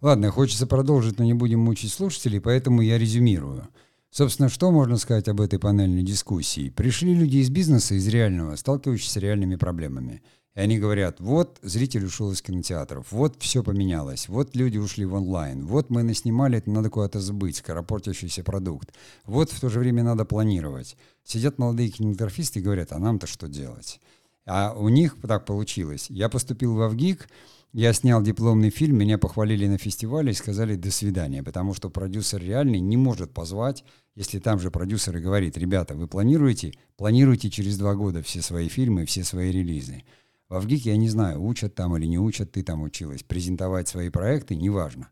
Ладно, 0.00 0.30
хочется 0.30 0.66
продолжить, 0.66 1.18
но 1.18 1.26
не 1.26 1.34
будем 1.34 1.60
мучить 1.60 1.92
слушателей, 1.92 2.40
поэтому 2.40 2.80
я 2.80 2.96
резюмирую. 2.96 3.68
Собственно, 4.12 4.50
что 4.50 4.70
можно 4.70 4.98
сказать 4.98 5.26
об 5.28 5.40
этой 5.40 5.58
панельной 5.58 6.02
дискуссии? 6.02 6.68
Пришли 6.68 7.14
люди 7.14 7.38
из 7.38 7.48
бизнеса, 7.48 7.94
из 7.94 8.06
реального, 8.08 8.56
сталкивающиеся 8.56 9.12
с 9.12 9.16
реальными 9.16 9.56
проблемами. 9.56 10.22
И 10.54 10.60
они 10.60 10.78
говорят, 10.78 11.18
вот 11.18 11.58
зритель 11.62 12.04
ушел 12.04 12.30
из 12.30 12.42
кинотеатров, 12.42 13.10
вот 13.10 13.36
все 13.38 13.62
поменялось, 13.62 14.28
вот 14.28 14.54
люди 14.54 14.76
ушли 14.76 15.06
в 15.06 15.14
онлайн, 15.14 15.64
вот 15.64 15.88
мы 15.88 16.02
наснимали, 16.02 16.58
это 16.58 16.70
надо 16.70 16.90
куда-то 16.90 17.20
сбыть, 17.20 17.56
скоропортящийся 17.56 18.44
продукт, 18.44 18.92
вот 19.24 19.50
в 19.50 19.58
то 19.58 19.70
же 19.70 19.78
время 19.78 20.02
надо 20.02 20.26
планировать. 20.26 20.98
Сидят 21.24 21.58
молодые 21.58 21.88
кинематографисты 21.88 22.58
и 22.58 22.62
говорят, 22.62 22.92
а 22.92 22.98
нам-то 22.98 23.26
что 23.26 23.48
делать? 23.48 23.98
А 24.44 24.74
у 24.76 24.90
них 24.90 25.16
так 25.22 25.46
получилось. 25.46 26.08
Я 26.10 26.28
поступил 26.28 26.74
в 26.74 26.82
Авгик, 26.82 27.30
я 27.72 27.92
снял 27.94 28.22
дипломный 28.22 28.70
фильм, 28.70 28.98
меня 28.98 29.16
похвалили 29.16 29.66
на 29.66 29.78
фестивале 29.78 30.32
и 30.32 30.34
сказали 30.34 30.76
«до 30.76 30.90
свидания», 30.90 31.42
потому 31.42 31.72
что 31.72 31.88
продюсер 31.88 32.42
реальный 32.42 32.80
не 32.80 32.96
может 32.96 33.32
позвать, 33.32 33.82
если 34.14 34.38
там 34.38 34.58
же 34.58 34.70
продюсер 34.70 35.16
и 35.16 35.20
говорит 35.20 35.56
«ребята, 35.56 35.94
вы 35.94 36.06
планируете? 36.06 36.74
Планируйте 36.96 37.50
через 37.50 37.78
два 37.78 37.94
года 37.94 38.22
все 38.22 38.42
свои 38.42 38.68
фильмы, 38.68 39.06
все 39.06 39.24
свои 39.24 39.50
релизы». 39.50 40.02
В 40.50 40.54
Авгике, 40.54 40.90
я 40.90 40.98
не 40.98 41.08
знаю, 41.08 41.42
учат 41.42 41.74
там 41.74 41.96
или 41.96 42.04
не 42.04 42.18
учат, 42.18 42.52
ты 42.52 42.62
там 42.62 42.82
училась. 42.82 43.22
Презентовать 43.22 43.88
свои 43.88 44.10
проекты 44.10 44.54
неважно. 44.54 45.08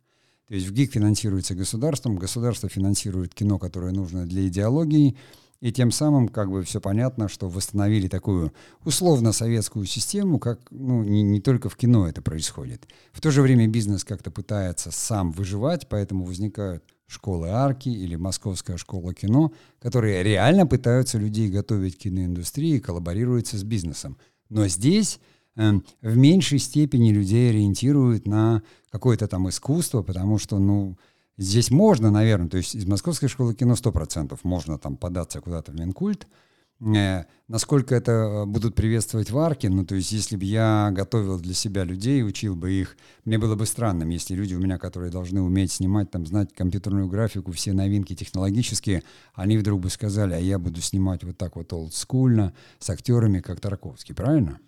То 0.46 0.55
есть 0.55 0.66
в 0.66 0.73
ГИК 0.75 0.92
финансируется 0.92 1.55
государством, 1.55 2.16
государство 2.16 2.68
финансирует 2.68 3.33
кино, 3.35 3.59
которое 3.59 3.92
нужно 3.92 4.27
для 4.27 4.46
идеологии, 4.49 5.16
и 5.61 5.73
тем 5.73 5.90
самым 5.90 6.29
как 6.29 6.51
бы 6.51 6.62
все 6.62 6.81
понятно, 6.81 7.29
что 7.29 7.49
восстановили 7.49 8.09
такую 8.09 8.53
условно-советскую 8.85 9.85
систему, 9.87 10.38
как 10.38 10.61
ну, 10.70 11.03
не, 11.03 11.23
не 11.23 11.40
только 11.40 11.68
в 11.68 11.77
кино 11.77 12.09
это 12.09 12.23
происходит. 12.23 12.88
В 13.12 13.20
то 13.20 13.31
же 13.31 13.42
время 13.42 13.66
бизнес 13.68 14.05
как-то 14.05 14.31
пытается 14.31 14.90
сам 14.90 15.33
выживать, 15.33 15.88
поэтому 15.88 16.25
возникают 16.25 16.85
школы 17.07 17.49
арки 17.49 17.88
или 17.88 18.16
Московская 18.16 18.77
школа 18.77 19.12
кино, 19.12 19.53
которые 19.81 20.23
реально 20.23 20.66
пытаются 20.66 21.18
людей 21.18 21.51
готовить 21.51 21.96
к 21.96 22.03
киноиндустрии 22.03 22.77
и 22.77 22.81
коллаборируются 22.81 23.59
с 23.59 23.64
бизнесом. 23.64 24.16
Но 24.49 24.66
здесь 24.68 25.18
э, 25.57 25.73
в 26.01 26.16
меньшей 26.16 26.59
степени 26.59 27.11
людей 27.11 27.51
ориентируют 27.51 28.27
на 28.27 28.62
какое-то 28.90 29.27
там 29.27 29.49
искусство, 29.49 30.03
потому 30.03 30.38
что, 30.38 30.59
ну, 30.59 30.96
Здесь 31.40 31.70
можно, 31.70 32.11
наверное, 32.11 32.50
то 32.50 32.59
есть 32.59 32.74
из 32.74 32.87
Московской 32.87 33.31
школы 33.31 33.55
кино 33.55 33.72
100% 33.72 34.38
можно 34.42 34.79
там 34.79 34.98
податься 34.98 35.40
куда-то 35.40 35.72
в 35.72 35.74
Минкульт. 35.74 36.26
Э, 36.81 37.24
насколько 37.48 37.94
это 37.94 38.12
э, 38.12 38.44
будут 38.44 38.74
приветствовать 38.74 39.31
в 39.31 39.38
арке, 39.38 39.70
ну, 39.70 39.87
то 39.87 39.94
есть 39.94 40.12
если 40.12 40.37
бы 40.37 40.44
я 40.44 40.90
готовил 40.92 41.40
для 41.40 41.55
себя 41.55 41.85
людей, 41.85 42.22
учил 42.22 42.57
бы 42.57 42.72
их, 42.72 42.94
мне 43.24 43.38
было 43.38 43.57
бы 43.57 43.64
странным, 43.64 44.11
если 44.11 44.35
люди 44.35 44.55
у 44.55 44.59
меня, 44.59 44.76
которые 44.76 45.11
должны 45.11 45.40
уметь 45.40 45.72
снимать, 45.72 46.11
там, 46.11 46.26
знать 46.26 46.53
компьютерную 46.55 47.09
графику, 47.09 47.53
все 47.53 47.72
новинки 47.72 48.14
технологические, 48.14 49.03
они 49.33 49.57
вдруг 49.57 49.81
бы 49.81 49.88
сказали, 49.88 50.35
а 50.35 50.38
я 50.38 50.59
буду 50.59 50.83
снимать 50.83 51.24
вот 51.24 51.38
так 51.38 51.57
вот 51.57 51.72
олдскульно, 51.72 52.53
с 52.79 52.90
актерами, 52.90 53.40
как 53.40 53.61
Тарковский, 53.61 54.14
правильно? 54.14 54.59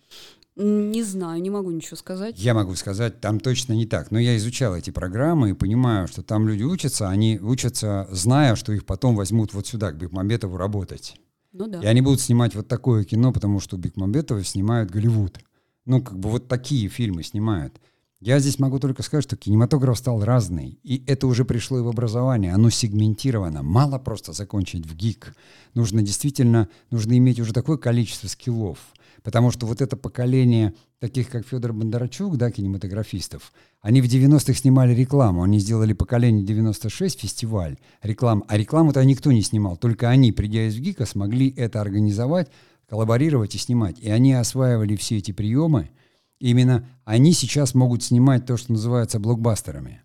Не 0.54 1.02
знаю, 1.02 1.40
не 1.40 1.48
могу 1.48 1.70
ничего 1.70 1.96
сказать. 1.96 2.38
Я 2.38 2.52
могу 2.52 2.74
сказать, 2.74 3.20
там 3.20 3.40
точно 3.40 3.72
не 3.72 3.86
так. 3.86 4.10
Но 4.10 4.18
я 4.18 4.36
изучал 4.36 4.76
эти 4.76 4.90
программы 4.90 5.50
и 5.50 5.54
понимаю, 5.54 6.08
что 6.08 6.22
там 6.22 6.46
люди 6.46 6.62
учатся, 6.62 7.08
они 7.08 7.38
учатся, 7.40 8.06
зная, 8.10 8.54
что 8.54 8.72
их 8.72 8.84
потом 8.84 9.16
возьмут 9.16 9.54
вот 9.54 9.66
сюда, 9.66 9.92
к 9.92 9.96
Бекмамбетову, 9.96 10.58
работать. 10.58 11.16
Ну 11.52 11.66
да. 11.68 11.80
И 11.80 11.86
они 11.86 12.02
будут 12.02 12.20
снимать 12.20 12.54
вот 12.54 12.68
такое 12.68 13.04
кино, 13.04 13.32
потому 13.32 13.60
что 13.60 13.78
Бекмамбетова 13.78 14.44
снимают 14.44 14.90
Голливуд. 14.90 15.38
Ну, 15.86 16.02
как 16.02 16.18
бы 16.18 16.28
вот 16.28 16.48
такие 16.48 16.88
фильмы 16.88 17.22
снимают. 17.22 17.80
Я 18.20 18.38
здесь 18.38 18.58
могу 18.58 18.78
только 18.78 19.02
сказать, 19.02 19.24
что 19.24 19.36
кинематограф 19.36 19.98
стал 19.98 20.22
разный, 20.22 20.78
и 20.84 21.02
это 21.08 21.26
уже 21.26 21.44
пришло 21.44 21.78
и 21.78 21.82
в 21.82 21.88
образование, 21.88 22.52
оно 22.52 22.70
сегментировано. 22.70 23.64
Мало 23.64 23.98
просто 23.98 24.32
закончить 24.32 24.86
в 24.86 24.94
ГИК. 24.94 25.34
Нужно 25.74 26.02
действительно, 26.02 26.68
нужно 26.90 27.18
иметь 27.18 27.40
уже 27.40 27.52
такое 27.52 27.78
количество 27.78 28.28
скиллов– 28.28 28.78
Потому 29.22 29.50
что 29.50 29.66
вот 29.66 29.80
это 29.80 29.96
поколение 29.96 30.74
таких, 30.98 31.28
как 31.28 31.46
Федор 31.46 31.72
Бондарчук, 31.72 32.36
да, 32.36 32.50
кинематографистов, 32.50 33.52
они 33.80 34.00
в 34.00 34.06
90-х 34.06 34.54
снимали 34.54 34.94
рекламу. 34.94 35.42
Они 35.42 35.58
сделали 35.58 35.92
поколение 35.92 36.44
96 36.44 37.20
фестиваль 37.20 37.78
реклам. 38.02 38.44
А 38.48 38.56
рекламу-то 38.56 39.04
никто 39.04 39.30
не 39.30 39.42
снимал. 39.42 39.76
Только 39.76 40.08
они, 40.08 40.32
придя 40.32 40.66
из 40.66 40.78
ГИКа, 40.78 41.06
смогли 41.06 41.52
это 41.56 41.80
организовать, 41.80 42.50
коллаборировать 42.88 43.54
и 43.54 43.58
снимать. 43.58 43.98
И 44.00 44.10
они 44.10 44.32
осваивали 44.32 44.96
все 44.96 45.18
эти 45.18 45.32
приемы. 45.32 45.90
И 46.40 46.50
именно 46.50 46.88
они 47.04 47.32
сейчас 47.32 47.74
могут 47.74 48.02
снимать 48.02 48.46
то, 48.46 48.56
что 48.56 48.72
называется 48.72 49.20
блокбастерами. 49.20 50.02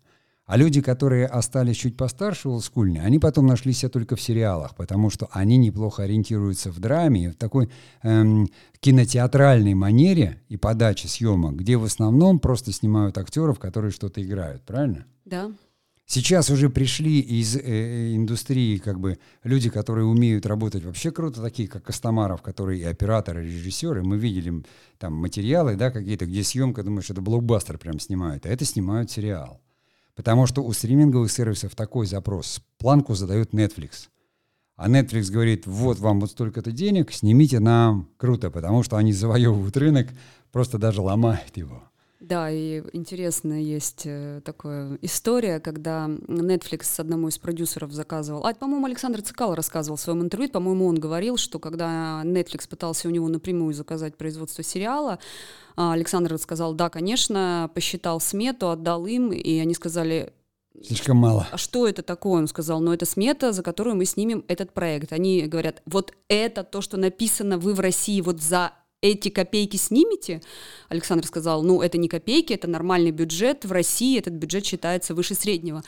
А 0.48 0.56
люди, 0.56 0.80
которые 0.80 1.26
остались 1.26 1.76
чуть 1.76 1.98
постарше 1.98 2.48
олдскульные, 2.48 3.02
они 3.02 3.18
потом 3.18 3.46
нашли 3.46 3.74
себя 3.74 3.90
только 3.90 4.16
в 4.16 4.20
сериалах, 4.22 4.74
потому 4.76 5.10
что 5.10 5.28
они 5.30 5.58
неплохо 5.58 6.04
ориентируются 6.04 6.72
в 6.72 6.80
драме, 6.80 7.32
в 7.32 7.34
такой 7.34 7.68
эм, 8.02 8.48
кинотеатральной 8.80 9.74
манере 9.74 10.40
и 10.48 10.56
подаче 10.56 11.06
съемок, 11.06 11.56
где 11.56 11.76
в 11.76 11.84
основном 11.84 12.38
просто 12.38 12.72
снимают 12.72 13.18
актеров, 13.18 13.58
которые 13.58 13.90
что-то 13.90 14.22
играют, 14.22 14.62
правильно? 14.62 15.04
Да. 15.26 15.52
Сейчас 16.06 16.48
уже 16.48 16.70
пришли 16.70 17.20
из 17.20 17.54
э, 17.54 17.60
э 17.60 18.16
индустрии 18.16 18.78
как 18.78 18.98
бы 18.98 19.18
люди, 19.44 19.68
которые 19.68 20.06
умеют 20.06 20.46
работать 20.46 20.82
вообще 20.82 21.10
круто, 21.10 21.42
такие 21.42 21.68
как 21.68 21.82
Костомаров, 21.82 22.40
которые 22.40 22.80
и 22.80 22.84
операторы, 22.84 23.44
и 23.44 23.50
режиссеры. 23.50 24.02
Мы 24.02 24.16
видели 24.16 24.64
там 24.96 25.12
материалы, 25.12 25.76
да, 25.76 25.90
какие-то, 25.90 26.24
где 26.24 26.42
съемка, 26.42 26.82
думаешь, 26.82 27.10
это 27.10 27.20
блокбастер 27.20 27.76
прям 27.76 28.00
снимают, 28.00 28.46
а 28.46 28.48
это 28.48 28.64
снимают 28.64 29.10
сериал. 29.10 29.60
Потому 30.18 30.48
что 30.48 30.64
у 30.64 30.72
стриминговых 30.72 31.30
сервисов 31.30 31.76
такой 31.76 32.04
запрос. 32.04 32.60
Планку 32.78 33.14
задает 33.14 33.54
Netflix. 33.54 34.08
А 34.74 34.88
Netflix 34.88 35.30
говорит, 35.30 35.64
вот 35.64 36.00
вам 36.00 36.18
вот 36.18 36.32
столько-то 36.32 36.72
денег, 36.72 37.12
снимите 37.12 37.60
нам. 37.60 38.08
Круто, 38.16 38.50
потому 38.50 38.82
что 38.82 38.96
они 38.96 39.12
завоевывают 39.12 39.76
рынок, 39.76 40.08
просто 40.50 40.76
даже 40.76 41.02
ломают 41.02 41.56
его. 41.56 41.84
Да, 42.20 42.50
и 42.50 42.82
интересная 42.94 43.60
есть 43.60 44.02
э, 44.04 44.40
такая 44.44 44.98
история, 45.02 45.60
когда 45.60 46.06
Netflix 46.08 47.00
одному 47.00 47.28
из 47.28 47.38
продюсеров 47.38 47.92
заказывал, 47.92 48.44
а, 48.44 48.52
по-моему, 48.54 48.86
Александр 48.86 49.22
Цикал 49.22 49.54
рассказывал 49.54 49.96
в 49.96 50.00
своем 50.00 50.22
интервью, 50.22 50.50
по-моему, 50.50 50.88
он 50.88 50.96
говорил, 50.96 51.36
что 51.36 51.60
когда 51.60 52.22
Netflix 52.24 52.68
пытался 52.68 53.06
у 53.06 53.12
него 53.12 53.28
напрямую 53.28 53.72
заказать 53.72 54.16
производство 54.16 54.64
сериала, 54.64 55.20
а, 55.76 55.92
Александр 55.92 56.36
сказал, 56.38 56.74
да, 56.74 56.90
конечно, 56.90 57.70
посчитал 57.72 58.18
смету, 58.20 58.70
отдал 58.70 59.06
им, 59.06 59.30
и 59.30 59.58
они 59.58 59.74
сказали, 59.74 60.32
Слишком 60.84 61.16
мало. 61.16 61.46
А 61.50 61.56
что 61.56 61.88
это 61.88 62.02
такое? 62.02 62.40
Он 62.40 62.46
сказал, 62.46 62.80
ну 62.80 62.92
это 62.92 63.04
смета, 63.04 63.52
за 63.52 63.62
которую 63.62 63.96
мы 63.96 64.04
снимем 64.04 64.44
этот 64.46 64.72
проект. 64.72 65.12
Они 65.12 65.42
говорят, 65.42 65.82
вот 65.86 66.12
это 66.28 66.62
то, 66.62 66.80
что 66.80 66.96
написано 66.96 67.58
вы 67.58 67.74
в 67.74 67.80
России 67.80 68.20
вот 68.20 68.40
за 68.40 68.72
эти 69.00 69.28
копейки 69.28 69.76
снимете? 69.76 70.40
Александр 70.88 71.26
сказал, 71.26 71.62
ну, 71.62 71.82
это 71.82 71.98
не 71.98 72.08
копейки, 72.08 72.52
это 72.52 72.68
нормальный 72.68 73.12
бюджет. 73.12 73.64
В 73.64 73.70
России 73.70 74.18
этот 74.18 74.34
бюджет 74.34 74.66
считается 74.66 75.14
выше 75.14 75.34
среднего. 75.34 75.82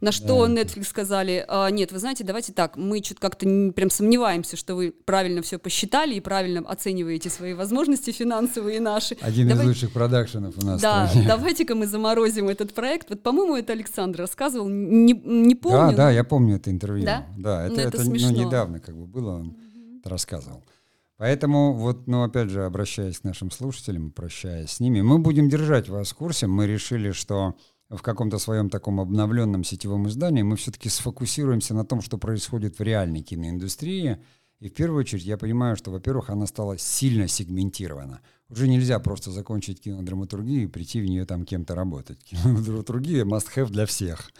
На 0.00 0.12
что 0.12 0.46
да. 0.46 0.62
Netflix 0.62 0.84
сказали, 0.84 1.44
а, 1.46 1.68
нет, 1.68 1.92
вы 1.92 1.98
знаете, 1.98 2.24
давайте 2.24 2.52
так, 2.52 2.76
мы 2.76 3.02
что-то 3.02 3.20
как-то 3.20 3.46
прям 3.72 3.90
сомневаемся, 3.90 4.56
что 4.56 4.74
вы 4.76 4.94
правильно 5.04 5.42
все 5.42 5.58
посчитали 5.58 6.14
и 6.14 6.20
правильно 6.20 6.60
оцениваете 6.60 7.28
свои 7.28 7.52
возможности 7.52 8.12
финансовые 8.12 8.80
наши. 8.80 9.16
Один 9.20 9.48
Давай... 9.48 9.64
из 9.64 9.68
лучших 9.68 9.92
продакшенов 9.92 10.56
у 10.56 10.64
нас. 10.64 10.80
Да, 10.80 11.10
давайте-ка 11.26 11.74
мы 11.74 11.86
заморозим 11.86 12.48
этот 12.48 12.72
проект. 12.72 13.10
Вот, 13.10 13.22
по-моему, 13.22 13.56
это 13.56 13.74
Александр 13.74 14.20
рассказывал, 14.20 14.68
не, 14.68 15.12
не 15.12 15.54
помню. 15.54 15.90
Да, 15.90 15.96
да, 15.96 16.10
я 16.10 16.24
помню 16.24 16.56
это 16.56 16.70
интервью. 16.70 17.04
Да? 17.04 17.26
Да, 17.36 17.66
это, 17.66 17.74
ну, 17.74 17.80
это, 17.80 17.88
это 17.98 18.10
ну, 18.10 18.30
недавно 18.30 18.80
как 18.80 18.96
бы 18.96 19.06
было, 19.06 19.32
он 19.32 19.56
рассказывал. 20.04 20.62
Поэтому 21.16 21.74
вот, 21.74 22.06
ну, 22.08 22.24
опять 22.24 22.50
же, 22.50 22.64
обращаясь 22.64 23.20
к 23.20 23.24
нашим 23.24 23.50
слушателям, 23.50 24.10
прощаясь 24.10 24.70
с 24.70 24.80
ними, 24.80 25.00
мы 25.00 25.18
будем 25.18 25.48
держать 25.48 25.88
вас 25.88 26.10
в 26.10 26.16
курсе. 26.16 26.46
Мы 26.46 26.66
решили, 26.66 27.12
что 27.12 27.54
в 27.88 28.02
каком-то 28.02 28.38
своем 28.38 28.68
таком 28.68 29.00
обновленном 29.00 29.62
сетевом 29.62 30.08
издании 30.08 30.42
мы 30.42 30.56
все-таки 30.56 30.88
сфокусируемся 30.88 31.74
на 31.74 31.84
том, 31.84 32.00
что 32.00 32.18
происходит 32.18 32.78
в 32.78 32.82
реальной 32.82 33.22
киноиндустрии. 33.22 34.18
И 34.60 34.68
в 34.68 34.74
первую 34.74 35.00
очередь 35.00 35.24
я 35.24 35.36
понимаю, 35.36 35.76
что, 35.76 35.90
во-первых, 35.90 36.30
она 36.30 36.46
стала 36.46 36.78
сильно 36.78 37.28
сегментирована. 37.28 38.20
Уже 38.48 38.66
нельзя 38.66 38.98
просто 38.98 39.30
закончить 39.30 39.82
кинодраматургию 39.82 40.64
и 40.64 40.66
прийти 40.68 41.00
в 41.00 41.04
нее 41.04 41.26
там 41.26 41.44
кем-то 41.44 41.74
работать. 41.74 42.18
Кинодраматургия 42.24 43.24
must-have 43.24 43.70
для 43.70 43.84
всех. 43.86 44.30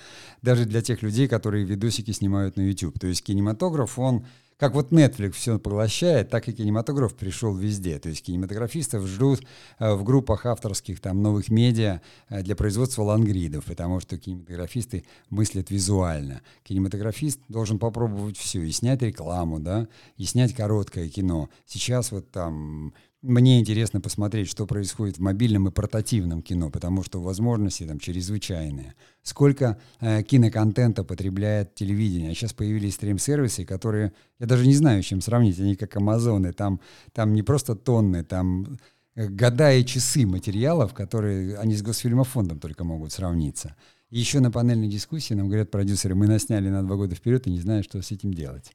Даже 0.41 0.65
для 0.65 0.83
тех 0.83 1.03
людей, 1.03 1.29
которые 1.29 1.65
видосики 1.65 2.11
снимают 2.13 2.57
на 2.57 2.63
YouTube. 2.63 2.99
То 2.99 3.07
есть 3.07 3.23
кинематограф, 3.23 3.99
он 3.99 4.25
как 4.57 4.75
вот 4.75 4.93
Netflix 4.93 5.33
все 5.33 5.59
поглощает, 5.59 6.31
так 6.31 6.49
и 6.49 6.53
кинематограф 6.53 7.15
пришел 7.15 7.55
везде. 7.55 7.99
То 7.99 8.09
есть 8.09 8.23
кинематографистов 8.25 9.07
ждут 9.07 9.43
э, 9.79 9.95
в 9.95 10.05
группах 10.05 10.47
авторских 10.47 11.01
там 11.01 11.23
новых 11.23 11.49
медиа 11.49 12.01
э, 12.29 12.43
для 12.43 12.55
производства 12.57 13.03
лангридов, 13.03 13.65
потому 13.65 14.01
что 14.01 14.19
кинематографисты 14.19 15.05
мыслят 15.31 15.71
визуально. 15.71 16.43
Кинематографист 16.63 17.41
должен 17.49 17.79
попробовать 17.79 18.37
все, 18.37 18.63
и 18.63 18.71
снять 18.71 19.03
рекламу, 19.03 19.59
да, 19.59 19.89
и 20.17 20.25
снять 20.25 20.55
короткое 20.55 21.09
кино. 21.09 21.49
Сейчас 21.67 22.13
вот 22.13 22.31
там 22.31 22.93
мне 23.25 23.59
интересно 23.59 24.03
посмотреть, 24.03 24.51
что 24.51 24.67
происходит 24.67 25.17
в 25.17 25.23
мобильном 25.23 25.67
и 25.67 25.71
портативном 25.71 26.43
кино, 26.43 26.69
потому 26.69 27.03
что 27.03 27.23
возможности 27.23 27.85
там 27.85 27.99
чрезвычайные. 27.99 28.95
Сколько 29.23 29.81
э, 30.01 30.23
киноконтента 30.23 31.05
потребляет 31.05 31.75
телевидение. 31.75 32.33
А 32.33 32.35
сейчас 32.35 32.53
появились 32.53 32.97
стрим-сервисы, 32.97 33.65
которые, 33.65 34.13
я 34.45 34.47
даже 34.47 34.67
не 34.67 34.75
знаю, 34.75 35.03
с 35.03 35.07
чем 35.07 35.23
сравнить, 35.23 35.59
они 35.59 35.75
как 35.75 35.97
Амазоны. 35.97 36.53
Там, 36.53 36.79
там 37.13 37.33
не 37.33 37.43
просто 37.43 37.75
тонны, 37.75 38.23
там 38.25 38.79
э, 39.15 39.29
года 39.29 39.73
и 39.73 39.85
часы 39.87 40.27
материалов, 40.27 40.93
которые 40.93 41.57
они 41.57 41.75
с 41.75 41.83
Госфильмофондом 41.83 42.61
только 42.61 42.85
могут 42.85 43.11
сравниться. 43.11 43.75
И 44.11 44.19
еще 44.19 44.41
на 44.41 44.51
панельной 44.51 44.89
дискуссии 44.89 45.33
нам 45.33 45.47
говорят 45.47 45.71
продюсеры, 45.71 46.15
мы 46.15 46.27
насняли 46.27 46.69
на 46.69 46.83
два 46.83 46.97
года 46.97 47.15
вперед 47.15 47.47
и 47.47 47.51
не 47.51 47.61
знаем, 47.61 47.83
что 47.83 48.03
с 48.03 48.11
этим 48.11 48.35
делать. 48.35 48.73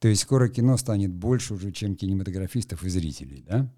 То 0.00 0.08
есть 0.08 0.22
скоро 0.22 0.48
кино 0.48 0.76
станет 0.76 1.12
больше 1.12 1.54
уже, 1.54 1.70
чем 1.70 1.94
кинематографистов 1.94 2.82
и 2.82 2.88
зрителей, 2.88 3.44
да? 3.46 3.72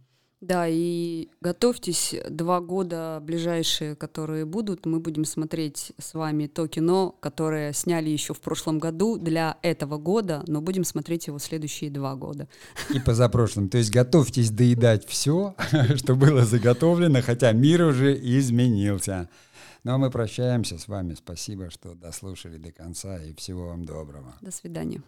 Да, 0.45 0.67
и 0.69 1.29
готовьтесь, 1.41 2.15
два 2.29 2.61
года 2.61 3.19
ближайшие, 3.23 3.97
которые 3.97 4.45
будут, 4.45 4.85
мы 4.85 5.01
будем 5.01 5.25
смотреть 5.25 5.93
с 5.99 6.13
вами 6.13 6.49
то 6.49 6.69
кино, 6.69 7.17
которое 7.21 7.73
сняли 7.73 8.11
еще 8.11 8.35
в 8.35 8.41
прошлом 8.41 8.79
году 8.79 9.17
для 9.17 9.57
этого 9.63 9.97
года, 9.97 10.45
но 10.47 10.61
будем 10.61 10.85
смотреть 10.85 11.29
его 11.29 11.39
следующие 11.39 11.91
два 11.91 12.15
года. 12.15 12.47
И 12.93 13.01
позапрошлым. 13.01 13.71
То 13.71 13.79
есть 13.79 13.91
готовьтесь 13.91 14.51
доедать 14.51 15.09
все, 15.09 15.55
что 15.97 16.15
было 16.15 16.45
заготовлено, 16.45 17.23
хотя 17.23 17.53
мир 17.53 17.83
уже 17.83 18.15
изменился. 18.15 19.31
Ну 19.83 19.95
а 19.95 19.99
мы 19.99 20.11
прощаемся 20.11 20.77
с 20.77 20.89
вами. 20.89 21.15
Спасибо, 21.15 21.71
что 21.71 21.95
дослушали 21.95 22.59
до 22.59 22.71
конца, 22.71 23.17
и 23.17 23.33
всего 23.35 23.69
вам 23.69 23.87
доброго. 23.87 24.35
До 24.43 24.51
свидания. 24.51 25.01